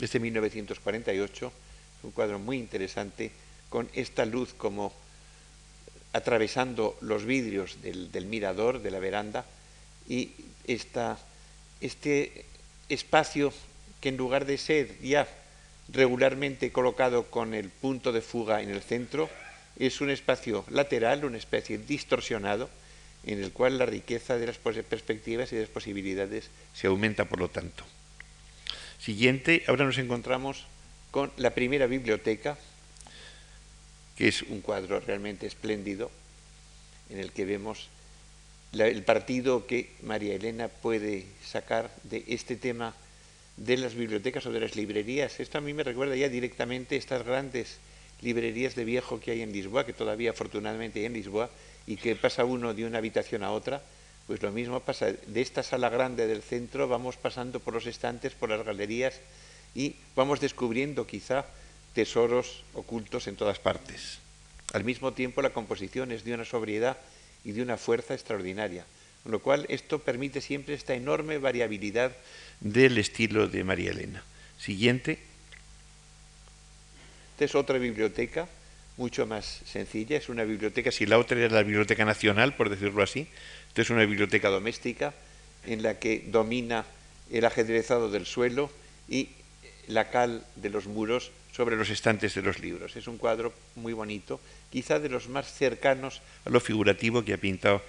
[0.00, 1.52] desde 1948,
[2.02, 3.30] un cuadro muy interesante,
[3.68, 4.92] con esta luz como
[6.12, 9.46] atravesando los vidrios del, del mirador de la veranda
[10.08, 10.32] y
[10.66, 11.16] esta,
[11.80, 12.47] este
[12.88, 13.52] espacio
[14.00, 15.28] que en lugar de ser ya
[15.90, 19.28] regularmente colocado con el punto de fuga en el centro,
[19.78, 22.68] es un espacio lateral, una especie distorsionado,
[23.24, 27.38] en el cual la riqueza de las perspectivas y de las posibilidades se aumenta, por
[27.38, 27.84] lo tanto.
[28.98, 30.66] Siguiente, ahora nos encontramos
[31.10, 32.58] con la primera biblioteca,
[34.16, 36.10] que es un cuadro realmente espléndido,
[37.10, 37.88] en el que vemos
[38.72, 42.94] el partido que María Elena puede sacar de este tema
[43.56, 45.40] de las bibliotecas o de las librerías.
[45.40, 47.78] Esto a mí me recuerda ya directamente estas grandes
[48.20, 51.50] librerías de viejo que hay en Lisboa, que todavía afortunadamente hay en Lisboa,
[51.86, 53.82] y que pasa uno de una habitación a otra,
[54.28, 58.34] Pues lo mismo pasa, de esta sala grande del centro vamos pasando por los estantes,
[58.34, 59.14] por las galerías
[59.74, 61.46] y vamos descubriendo quizá
[61.94, 64.18] tesoros ocultos en todas partes.
[64.74, 66.98] Al mismo tiempo la composición es de una sobriedad
[67.44, 68.84] y de una fuerza extraordinaria,
[69.22, 72.12] con lo cual esto permite siempre esta enorme variabilidad
[72.60, 74.22] del estilo de María Elena.
[74.58, 75.18] Siguiente.
[77.32, 78.48] Esta es otra biblioteca,
[78.96, 83.02] mucho más sencilla, es una biblioteca, si la otra era la Biblioteca Nacional, por decirlo
[83.02, 83.28] así,
[83.68, 85.14] esta es una biblioteca doméstica
[85.66, 86.84] en la que domina
[87.30, 88.70] el ajedrezado del suelo
[89.08, 89.28] y
[89.86, 92.94] la cal de los muros sobre los estantes de los libros.
[92.94, 94.38] Es un cuadro muy bonito,
[94.70, 97.82] quizá de los más cercanos a lo figurativo que ha pintado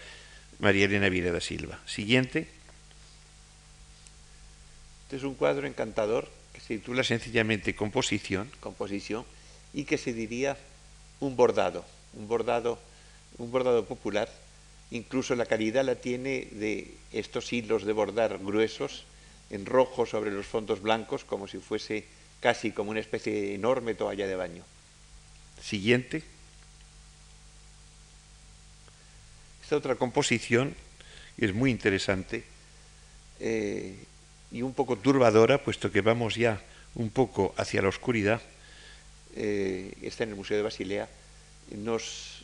[0.58, 1.78] María Elena Vila da Silva.
[1.86, 2.50] Siguiente.
[5.06, 9.24] Este es un cuadro encantador que se titula sencillamente Composición, composición
[9.72, 10.58] y que se diría
[11.20, 11.86] un bordado,
[12.18, 12.82] un bordado,
[13.38, 14.34] un bordado popular
[14.92, 19.06] Incluso la calidad la tiene de estos hilos de bordar gruesos
[19.52, 22.06] en rojo sobre los fondos blancos, como si fuese
[22.40, 24.64] casi como una especie de enorme toalla de baño.
[25.62, 26.24] Siguiente.
[29.62, 30.74] Esta otra composición
[31.38, 32.44] es muy interesante
[33.40, 33.96] eh,
[34.52, 36.62] y un poco turbadora, puesto que vamos ya
[36.96, 38.42] un poco hacia la oscuridad.
[39.36, 41.08] Eh, está en el Museo de Basilea.
[41.72, 42.44] Nos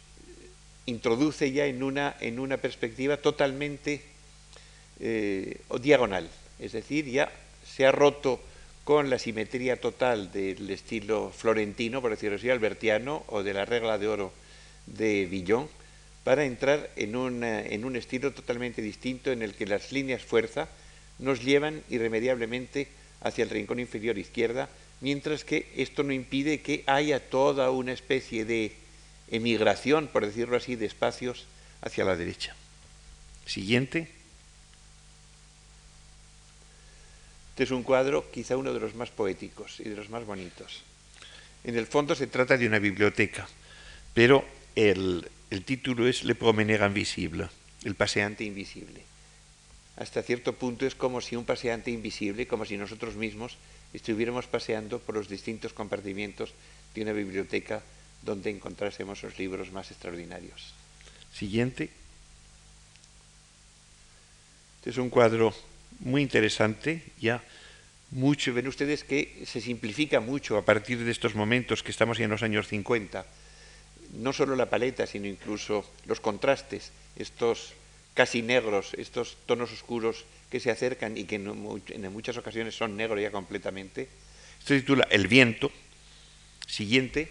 [0.86, 4.04] introduce ya en una, en una perspectiva totalmente
[5.00, 6.30] eh, diagonal,
[6.60, 7.32] es decir, ya
[7.66, 8.40] se ha roto
[8.86, 13.98] con la simetría total del estilo florentino, por decirlo así, albertiano, o de la regla
[13.98, 14.32] de oro
[14.86, 15.68] de Villon,
[16.24, 20.70] para entrar en, en un estilo totalmente distinto en el que las líneas fuerza
[21.18, 22.88] nos llevan irremediablemente
[23.22, 24.70] hacia el rincón inferior izquierda,
[25.02, 28.74] mientras que esto no impide que haya toda una especie de
[29.32, 31.48] emigración, por decirlo así, de espacios
[31.82, 32.56] hacia la derecha.
[33.48, 34.10] Siguiente.
[37.56, 40.84] Este es un cuadro quizá uno de los más poéticos y de los más bonitos.
[41.64, 43.48] En el fondo se trata de una biblioteca,
[44.14, 44.44] pero
[44.76, 45.24] el,
[45.64, 47.48] título es Le promeneur invisible,
[47.86, 49.00] el paseante invisible.
[49.96, 53.56] Hasta cierto punto es como si un paseante invisible, como si nosotros mismos
[53.94, 56.52] estuviéramos paseando por los distintos compartimientos
[56.94, 57.82] de una biblioteca
[58.22, 60.74] donde encontrásemos los libros más extraordinarios.
[61.34, 61.90] Siguiente.
[64.80, 65.56] Este es un cuadro
[66.00, 67.44] muy interesante, ya
[68.12, 72.30] mucho, ven ustedes que se simplifica mucho a partir de estos momentos que estamos en
[72.30, 73.26] los años 50.
[74.14, 77.74] No solo la paleta, sino incluso los contrastes, estos
[78.14, 83.20] casi negros, estos tonos oscuros que se acercan y que en muchas ocasiones son negros
[83.20, 84.08] ya completamente.
[84.60, 85.72] Esto se titula El viento.
[86.68, 87.30] Siguiente.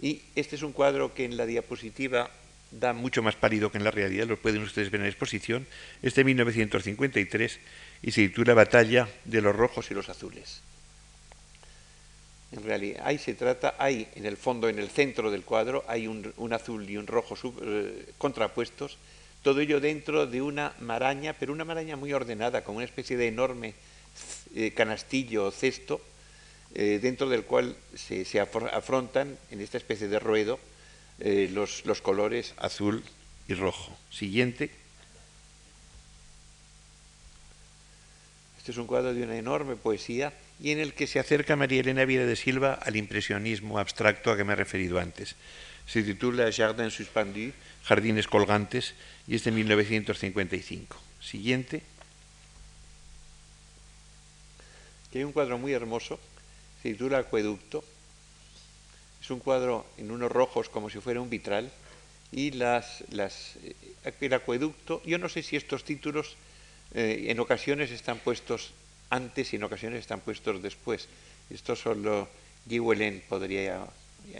[0.00, 2.30] Y este es un cuadro que en la diapositiva
[2.78, 5.66] da mucho más pálido que en la realidad, lo pueden ustedes ver en la exposición,
[6.02, 7.60] es de 1953
[8.02, 10.60] y se titula Batalla de los rojos y los azules.
[12.52, 16.06] En realidad, ahí se trata, hay en el fondo, en el centro del cuadro, hay
[16.06, 18.98] un, azul y un rojo eh, contrapuestos,
[19.42, 23.28] todo ello dentro de una maraña, pero una maraña muy ordenada, como una especie de
[23.28, 23.74] enorme
[24.54, 26.00] eh, canastillo o cesto,
[26.74, 30.58] eh, dentro del cual se, afrontan en esta especie de ruedo
[31.20, 33.02] eh, los, los colores azul
[33.48, 33.96] y rojo.
[34.10, 34.70] Siguiente.
[38.58, 41.80] Este es un cuadro de una enorme poesía y en el que se acerca María
[41.80, 45.36] Elena Vida de Silva al impresionismo abstracto a que me he referido antes.
[45.86, 47.52] Se titula Jardin suspendu,
[47.84, 48.94] Jardines colgantes,
[49.26, 50.96] y es de 1955.
[51.20, 51.82] Siguiente.
[55.08, 56.18] Aquí hay un cuadro muy hermoso
[56.84, 57.82] se titula Acueducto.
[59.24, 61.70] Es un cuadro en unos rojos como si fuera un vitral.
[62.30, 66.36] Y las, las, eh, el acueducto, yo no sé si estos títulos
[66.92, 68.74] eh, en ocasiones están puestos
[69.08, 71.08] antes y en ocasiones están puestos después.
[71.48, 72.28] Esto solo
[72.66, 73.86] Guy podría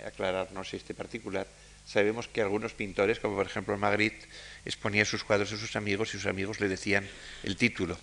[0.05, 1.47] aclararnos este particular.
[1.87, 4.29] Sabemos que algunos pintores, como por ejemplo Magritte,
[4.67, 7.09] exponía sus cuadros a sus amigos y sus amigos le decían
[7.43, 7.97] el título.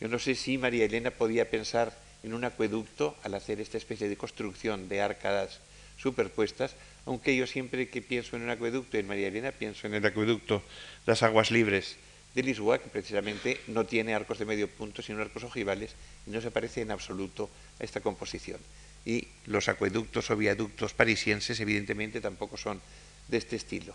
[0.00, 4.08] Yo no sé si María Elena podía pensar en un acueducto al hacer esta especie
[4.08, 5.58] de construcción de arcadas
[5.98, 6.74] superpuestas,
[7.06, 10.62] aunque yo siempre que pienso en un acueducto en María Elena pienso en el acueducto
[11.06, 11.96] Las Aguas Libres
[12.34, 15.94] de Lisboa, que precisamente no tiene arcos de medio punto, sino arcos ojivales,
[16.26, 18.60] y no se parece en absoluto a esta composición.
[19.04, 22.80] Y los acueductos o viaductos parisienses, evidentemente, tampoco son
[23.26, 23.94] de este estilo.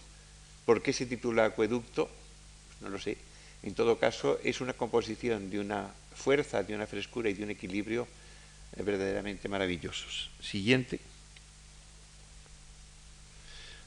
[0.65, 2.07] ¿Por qué se titula acueducto?
[2.07, 3.17] Pues no lo sé.
[3.61, 7.51] En todo caso, es una composición de una fuerza, de una frescura y de un
[7.51, 8.07] equilibrio
[8.75, 10.31] eh, verdaderamente maravillosos.
[10.41, 10.99] Siguiente.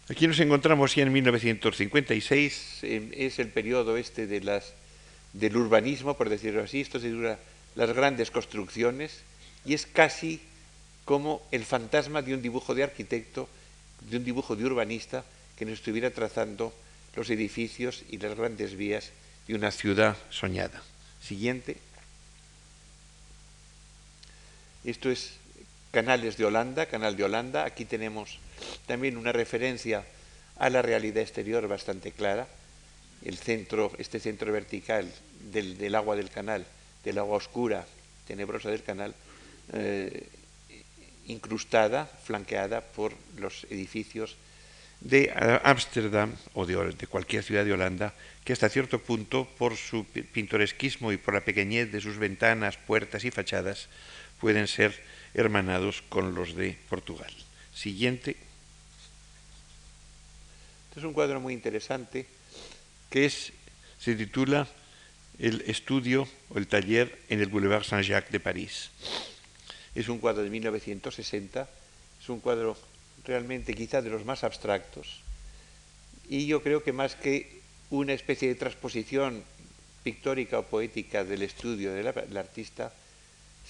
[0.09, 6.81] Aquí nos encontramos ya en 1956, es el periodo este del urbanismo, por decirlo así,
[6.81, 7.41] esto se dura
[7.75, 9.23] las grandes construcciones
[9.65, 10.41] y es casi
[11.05, 13.49] como el fantasma de un dibujo de arquitecto,
[14.09, 15.25] de un dibujo de urbanista
[15.57, 16.73] que nos estuviera trazando
[17.17, 19.11] los edificios y las grandes vías
[19.49, 20.83] de una ciudad soñada.
[21.21, 21.79] Siguiente.
[24.85, 25.33] Esto es
[25.91, 27.65] Canales de Holanda, Canal de Holanda.
[27.65, 28.39] Aquí tenemos
[28.87, 30.05] también una referencia
[30.59, 32.47] a la realidad exterior bastante clara.
[33.25, 35.11] El centro, este centro vertical
[35.51, 36.67] del, agua del canal,
[37.05, 37.87] del agua oscura,
[38.27, 39.15] tenebrosa del canal,
[39.73, 40.29] eh,
[41.27, 44.37] incrustada, flanqueada por los edificios
[45.01, 45.33] de
[45.65, 51.13] Ámsterdam o de, de, cualquier ciudad de Holanda, que hasta cierto punto, por su pintoresquismo
[51.13, 53.89] y por la pequeñez de sus ventanas, puertas y fachadas,
[54.41, 54.95] pueden ser
[55.35, 57.33] hermanados con los de Portugal.
[57.75, 58.37] Siguiente.
[60.97, 62.24] Este es un cuadro muy interesante
[63.11, 63.53] que es,
[63.99, 64.66] se titula
[65.38, 68.88] El estudio o el taller en el Boulevard Saint-Jacques de París.
[69.94, 71.68] Es un cuadro de 1960,
[72.18, 72.78] es un cuadro
[73.26, 75.20] realmente quizá de los más abstractos
[76.30, 79.44] y yo creo que más que una especie de transposición
[80.03, 82.90] pictórica o poética del estudio del artista,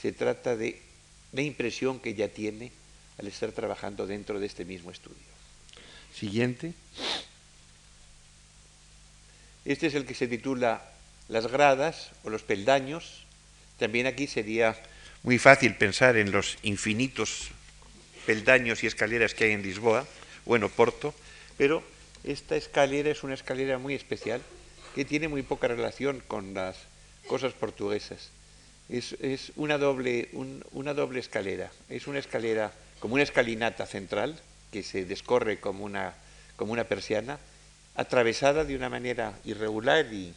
[0.00, 0.80] se trata de
[1.32, 2.70] la impresión que ya tiene
[3.18, 5.25] al estar trabajando dentro de este mismo estudio.
[6.18, 6.72] Siguiente.
[9.66, 10.82] Este es el que se titula
[11.28, 13.24] Las gradas o los peldaños.
[13.78, 14.80] También aquí sería
[15.22, 17.48] muy fácil pensar en los infinitos
[18.24, 20.06] peldaños y escaleras que hay en Lisboa
[20.46, 21.14] o en Oporto,
[21.58, 21.82] pero
[22.24, 24.40] esta escalera es una escalera muy especial
[24.94, 26.76] que tiene muy poca relación con las
[27.26, 28.30] cosas portuguesas.
[28.88, 30.30] Es, una, doble,
[30.72, 34.40] una doble escalera, es una escalera como una escalinata central
[34.76, 36.12] que se descorre como una,
[36.56, 37.38] como una persiana,
[37.94, 40.34] atravesada de una manera irregular y,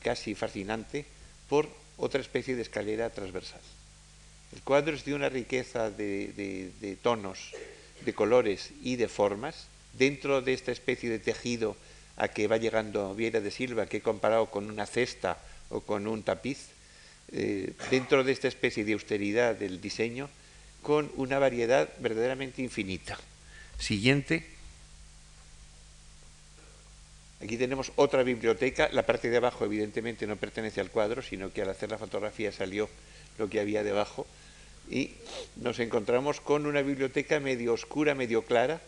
[0.00, 1.06] casi fascinante
[1.48, 3.58] por otra especie de escalera transversal.
[4.54, 7.50] El cuadro es de una riqueza de, tonos,
[8.04, 9.66] de colores y de formas.
[9.98, 11.74] Dentro de esta especie de tejido
[12.16, 15.36] a que va llegando Vieira de Silva, que he comparado con una cesta
[15.68, 16.68] o con un tapiz,
[17.32, 20.30] eh, dentro de esta especie de austeridad del diseño,
[20.80, 23.18] con una variedad verdaderamente infinita.
[23.82, 24.44] Siguiente.
[27.42, 28.88] Aquí tenemos otra biblioteca.
[28.92, 32.52] La parte de abajo, evidentemente, no pertenece al cuadro, sino que al hacer la fotografía
[32.52, 32.88] salió
[33.38, 34.24] lo que había debajo
[34.88, 35.10] y
[35.56, 38.80] nos encontramos con una biblioteca medio oscura, medio clara,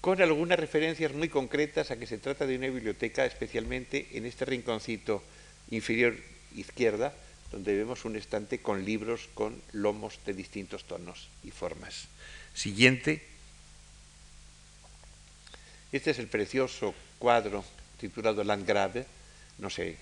[0.00, 4.44] con algunas referencias muy concretas a que se trata de una biblioteca, especialmente en este
[4.44, 5.22] rinconcito
[5.70, 6.16] inferior
[6.56, 7.14] izquierda,
[7.52, 12.08] donde vemos un estante con libros con lomos de distintos tonos y formas.
[12.54, 13.35] Siguiente.
[15.92, 17.64] Este es el precioso cuadro
[17.98, 19.06] titulado Landgrave,
[19.58, 19.96] no sé,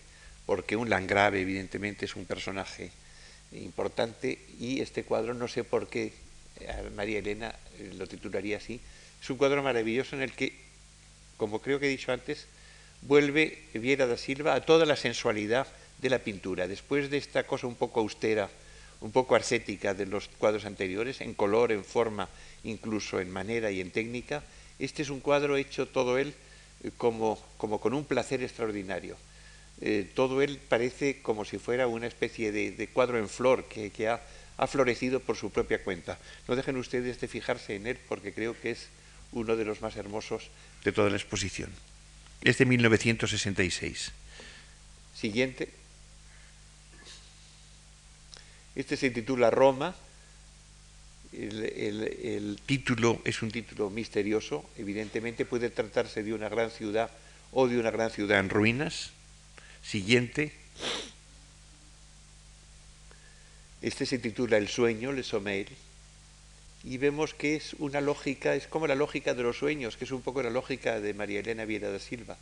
[0.47, 2.91] porque un Landgrave evidentemente es un personaje
[3.53, 6.13] importante y este cuadro no sé por qué
[6.95, 8.81] María Elena eh, lo titularía así.
[9.23, 10.55] Es un cuadro maravilloso en el que,
[11.37, 12.47] como creo que he dicho antes,
[13.03, 15.67] vuelve Viera da Silva a toda la sensualidad
[15.99, 16.69] de la pintura.
[16.69, 18.49] Después de esta cosa un poco austera,
[19.01, 22.29] un poco ascética de los cuadros anteriores, en color, en forma,
[22.65, 24.43] incluso en manera y en técnica,
[24.79, 26.35] este es un cuadro hecho todo él
[26.83, 29.17] eh, como, como con un placer extraordinario.
[29.81, 34.67] Eh, todo él parece como si fuera una especie de, cuadro en flor que, ha,
[34.67, 36.19] florecido por su propia cuenta.
[36.47, 38.89] No dejen ustedes de fijarse en él porque creo que es
[39.33, 40.49] uno de los más hermosos
[40.85, 41.71] de toda la exposición.
[42.43, 44.13] Es de 1966.
[45.15, 45.71] Siguiente.
[48.77, 49.95] Este se titula Roma.
[51.37, 54.65] El, título es un título misterioso.
[54.77, 57.11] Evidentemente puede tratarse de una gran ciudad
[57.53, 59.11] o de una gran ciudad en ruinas
[59.85, 60.53] Siguiente.
[63.83, 65.69] Este se titula El sueño, Le Sommeil,
[66.85, 70.11] y vemos que es una lógica, es como la lógica de los sueños, que es
[70.11, 72.39] un poco la lógica de María Elena Viera da Silva.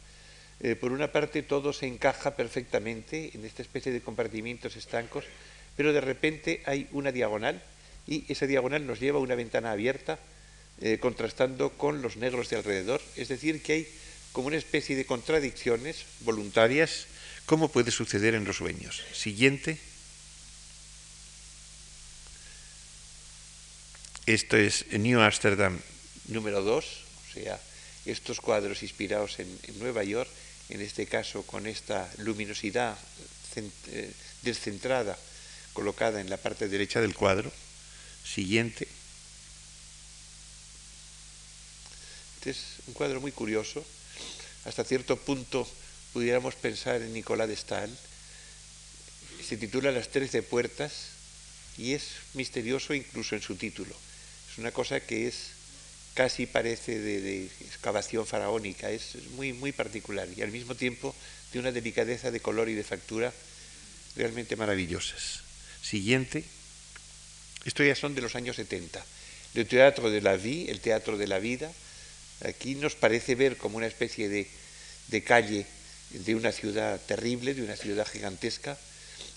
[0.61, 5.25] Eh, por una parte todo se encaja perfectamente en esta especie de compartimientos estancos,
[5.77, 7.61] pero de repente hay una diagonal
[8.07, 10.19] y esa diagonal nos lleva a una ventana abierta
[10.81, 13.01] eh, contrastando con los negros de alrededor.
[13.17, 13.89] Es decir, que hay
[14.33, 17.07] como una especie de contradicciones voluntarias
[17.47, 19.03] ¿Cómo puede suceder en los sueños?
[19.13, 19.79] Siguiente.
[24.27, 25.81] Esto es New Amsterdam
[26.29, 27.61] número 2, o sea,
[28.07, 30.31] estos cuadros inspirados en, Nueva York,
[30.69, 32.97] en este caso con esta luminosidad
[33.57, 35.19] eh, descentrada
[35.73, 37.51] colocada en la parte derecha del cuadro.
[38.33, 38.89] Siguiente.
[42.37, 43.85] Este es un cuadro muy curioso.
[44.65, 45.69] Hasta cierto punto
[46.15, 47.91] pudiéramos pensar en Nicolás de Stahl.
[49.47, 51.11] Se titula Las Trece Puertas
[51.77, 53.95] y es misterioso incluso en su título.
[54.51, 55.51] Es una cosa que es
[56.15, 61.15] casi parece de, excavación faraónica, es muy, muy particular y al mismo tiempo
[61.53, 63.33] de una delicadeza de color y de factura
[64.17, 65.41] realmente maravillosas.
[65.83, 66.45] Siguiente,
[67.65, 69.05] esto ya son de los años 70.
[69.55, 71.71] El teatro de la vie, el teatro de la vida,
[72.45, 75.67] aquí nos parece ver como una especie de, calle
[76.11, 78.79] de una ciudad terrible, de una ciudad gigantesca,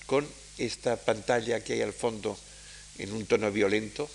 [0.06, 2.38] con esta pantalla que hay al fondo
[2.98, 4.10] en un tono violento,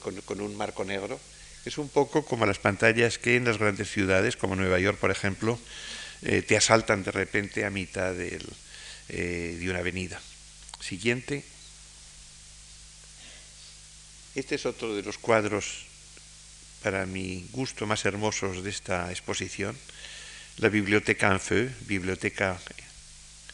[0.00, 1.20] con, un marco negro.
[1.64, 5.10] Es un poco como las pantallas que en las grandes ciudades, como Nueva York, por
[5.10, 5.58] ejemplo,
[6.22, 8.38] eh, te asaltan de repente a mitad eh,
[9.08, 10.20] de una avenida.
[10.80, 11.44] Siguiente.
[14.34, 15.86] Este es otro de los cuadros,
[16.82, 19.78] para mi gusto, más hermosos de esta exposición.
[20.56, 22.58] La Biblioteca en Feu, Biblioteca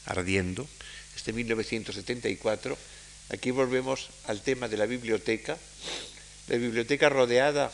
[0.06, 0.66] Ardiendo,
[1.14, 2.78] este 1974.
[3.28, 5.58] Aquí volvemos al tema de la biblioteca.
[6.48, 7.70] La biblioteca rodeada,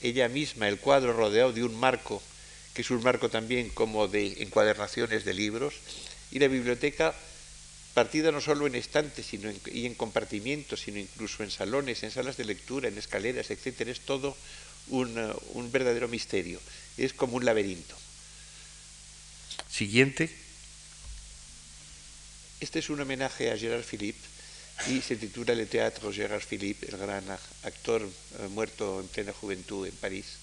[0.00, 2.22] ella misma, el cuadro rodeado de un marco,
[2.72, 5.74] que es un marco también como de encuadernaciones de libros,
[6.30, 7.14] y la biblioteca
[7.96, 12.36] partida no solo en estantes sino y en compartimientos, sino incluso en salones, en salas
[12.36, 13.88] de lectura, en escaleras, etc.
[13.88, 14.36] Es todo
[14.88, 15.16] un,
[15.54, 16.60] un verdadero misterio.
[16.98, 17.96] Es como un laberinto.
[19.70, 20.28] Siguiente.
[22.60, 24.20] Este es un homenaje a Gerard Philippe
[24.88, 27.24] y se titula Le Théâtre Gerard Philippe, el gran
[27.62, 30.36] actor eh, muerto en plena juventud en París.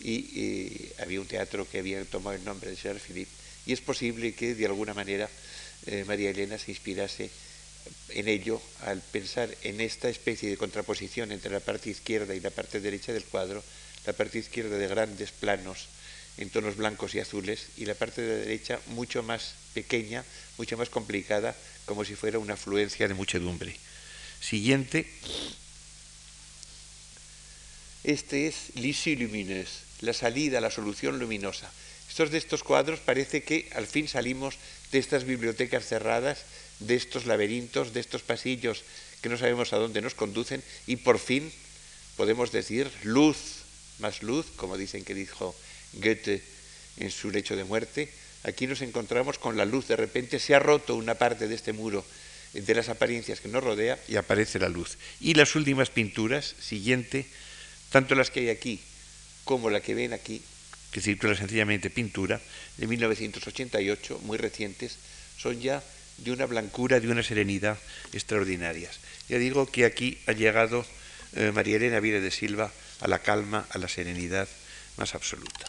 [0.00, 3.32] Y eh, había un teatro que había tomado el nombre de Gerard Philippe.
[3.66, 5.28] Y es posible que de alguna manera
[5.86, 7.30] eh, María Elena se inspirase
[8.10, 12.50] en ello al pensar en esta especie de contraposición entre la parte izquierda y la
[12.50, 13.62] parte derecha del cuadro,
[14.06, 15.88] la parte izquierda de grandes planos
[16.38, 20.24] en tonos blancos y azules y la parte de la derecha mucho más pequeña,
[20.56, 23.76] mucho más complicada, como si fuera una afluencia de muchedumbre.
[24.40, 25.06] Siguiente.
[28.04, 31.70] Este es l'issue lumineuse, la salida, la solución luminosa.
[32.08, 34.56] Estos de estos cuadros parece que al fin salimos
[34.92, 36.44] de estas bibliotecas cerradas,
[36.80, 38.82] de estos laberintos, de estos pasillos
[39.20, 41.52] que no sabemos a dónde nos conducen y por fin
[42.16, 43.36] podemos decir luz,
[43.98, 45.54] más luz, como dicen que dijo
[45.94, 46.42] Goethe
[46.98, 48.08] en su lecho de muerte,
[48.44, 49.86] aquí nos encontramos con la luz.
[49.88, 52.04] De repente se ha roto una parte de este muro
[52.52, 54.98] de las apariencias que nos rodea y aparece la luz.
[55.20, 57.26] Y las últimas pinturas, siguiente,
[57.90, 58.80] tanto las que hay aquí
[59.44, 60.42] como la que ven aquí,
[60.90, 62.40] que circula sencillamente pintura,
[62.76, 64.96] de 1988, muy recientes,
[65.36, 65.82] son ya
[66.18, 67.78] de una blancura, de una serenidad
[68.12, 68.98] extraordinarias.
[69.28, 70.84] Ya digo que aquí ha llegado
[71.34, 74.48] eh, María Elena Vire de Silva a la calma, a la serenidad
[74.96, 75.66] más absoluta.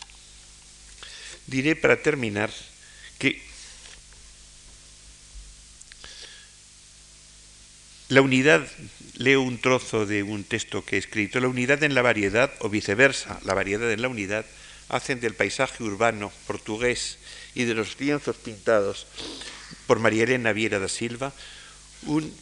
[1.48, 2.52] Diré para terminar
[3.18, 3.42] que
[8.10, 8.68] la unidad,
[9.16, 12.70] leo un trozo de un texto que he escrito, la unidad en la variedad o
[12.70, 14.46] viceversa, la variedad en la unidad,
[14.90, 17.18] hacen del paisaje urbano portugués
[17.56, 19.08] y de los lienzos pintados
[19.88, 21.34] por María Elena Viera da Silva
[22.06, 22.34] un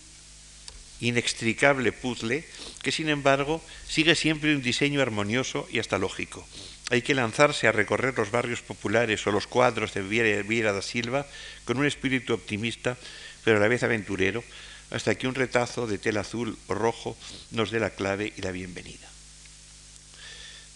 [1.00, 2.44] inextricable puzzle
[2.82, 6.46] que sin embargo sigue siempre un diseño armonioso y hasta lógico.
[6.90, 11.28] Hay que lanzarse a recorrer los barrios populares o los cuadros de Viera da Silva
[11.66, 12.98] con un espíritu optimista,
[13.44, 14.44] pero a la vez aventurero,
[14.90, 17.18] hasta que un retazo de tela azul o rojo
[17.52, 19.17] nos dé la clave y la bienvenida.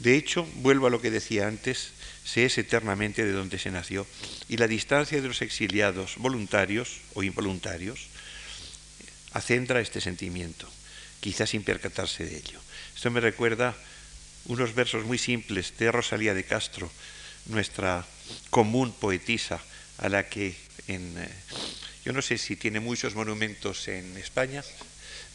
[0.01, 1.91] De hecho, vuelvo a lo que decía antes,
[2.25, 4.07] se es eternamente de donde se nació,
[4.49, 8.07] y la distancia de los exiliados voluntarios o involuntarios
[9.33, 10.67] acendra este sentimiento,
[11.19, 12.59] quizás sin percatarse de ello.
[12.95, 13.77] Esto me recuerda
[14.45, 16.91] unos versos muy simples de Rosalía de Castro,
[17.45, 18.03] nuestra
[18.49, 19.61] común poetisa,
[19.99, 20.55] a la que
[20.87, 21.29] en, eh,
[22.03, 24.63] yo no sé si tiene muchos monumentos en España,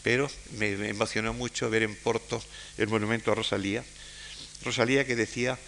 [0.02, 0.28] pero
[0.58, 2.42] me emocionó mucho ver en Porto
[2.78, 3.84] el monumento a Rosalía.
[4.62, 5.58] Rosalía que decía,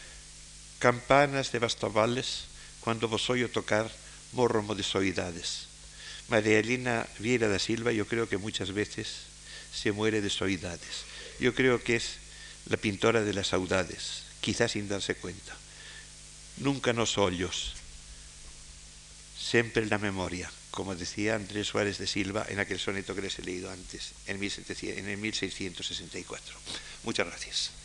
[0.78, 2.44] campanas de bastavales,
[2.80, 3.90] cuando vos oyo tocar,
[4.32, 5.68] morro de soidades.
[6.28, 9.28] María Elena Viera da Silva yo creo que muchas veces
[9.72, 11.08] se muere de soidades.
[11.40, 12.20] Yo creo que es
[12.66, 15.56] la pintora de las saudades, quizás sin darse cuenta.
[16.58, 17.74] Nunca nos ollos,
[19.38, 23.38] siempre en la memoria, como decía Andrés Suárez de Silva en aquel soneto que les
[23.38, 26.54] he leído antes, en, en el 1664.
[27.04, 27.77] Muchas gracias.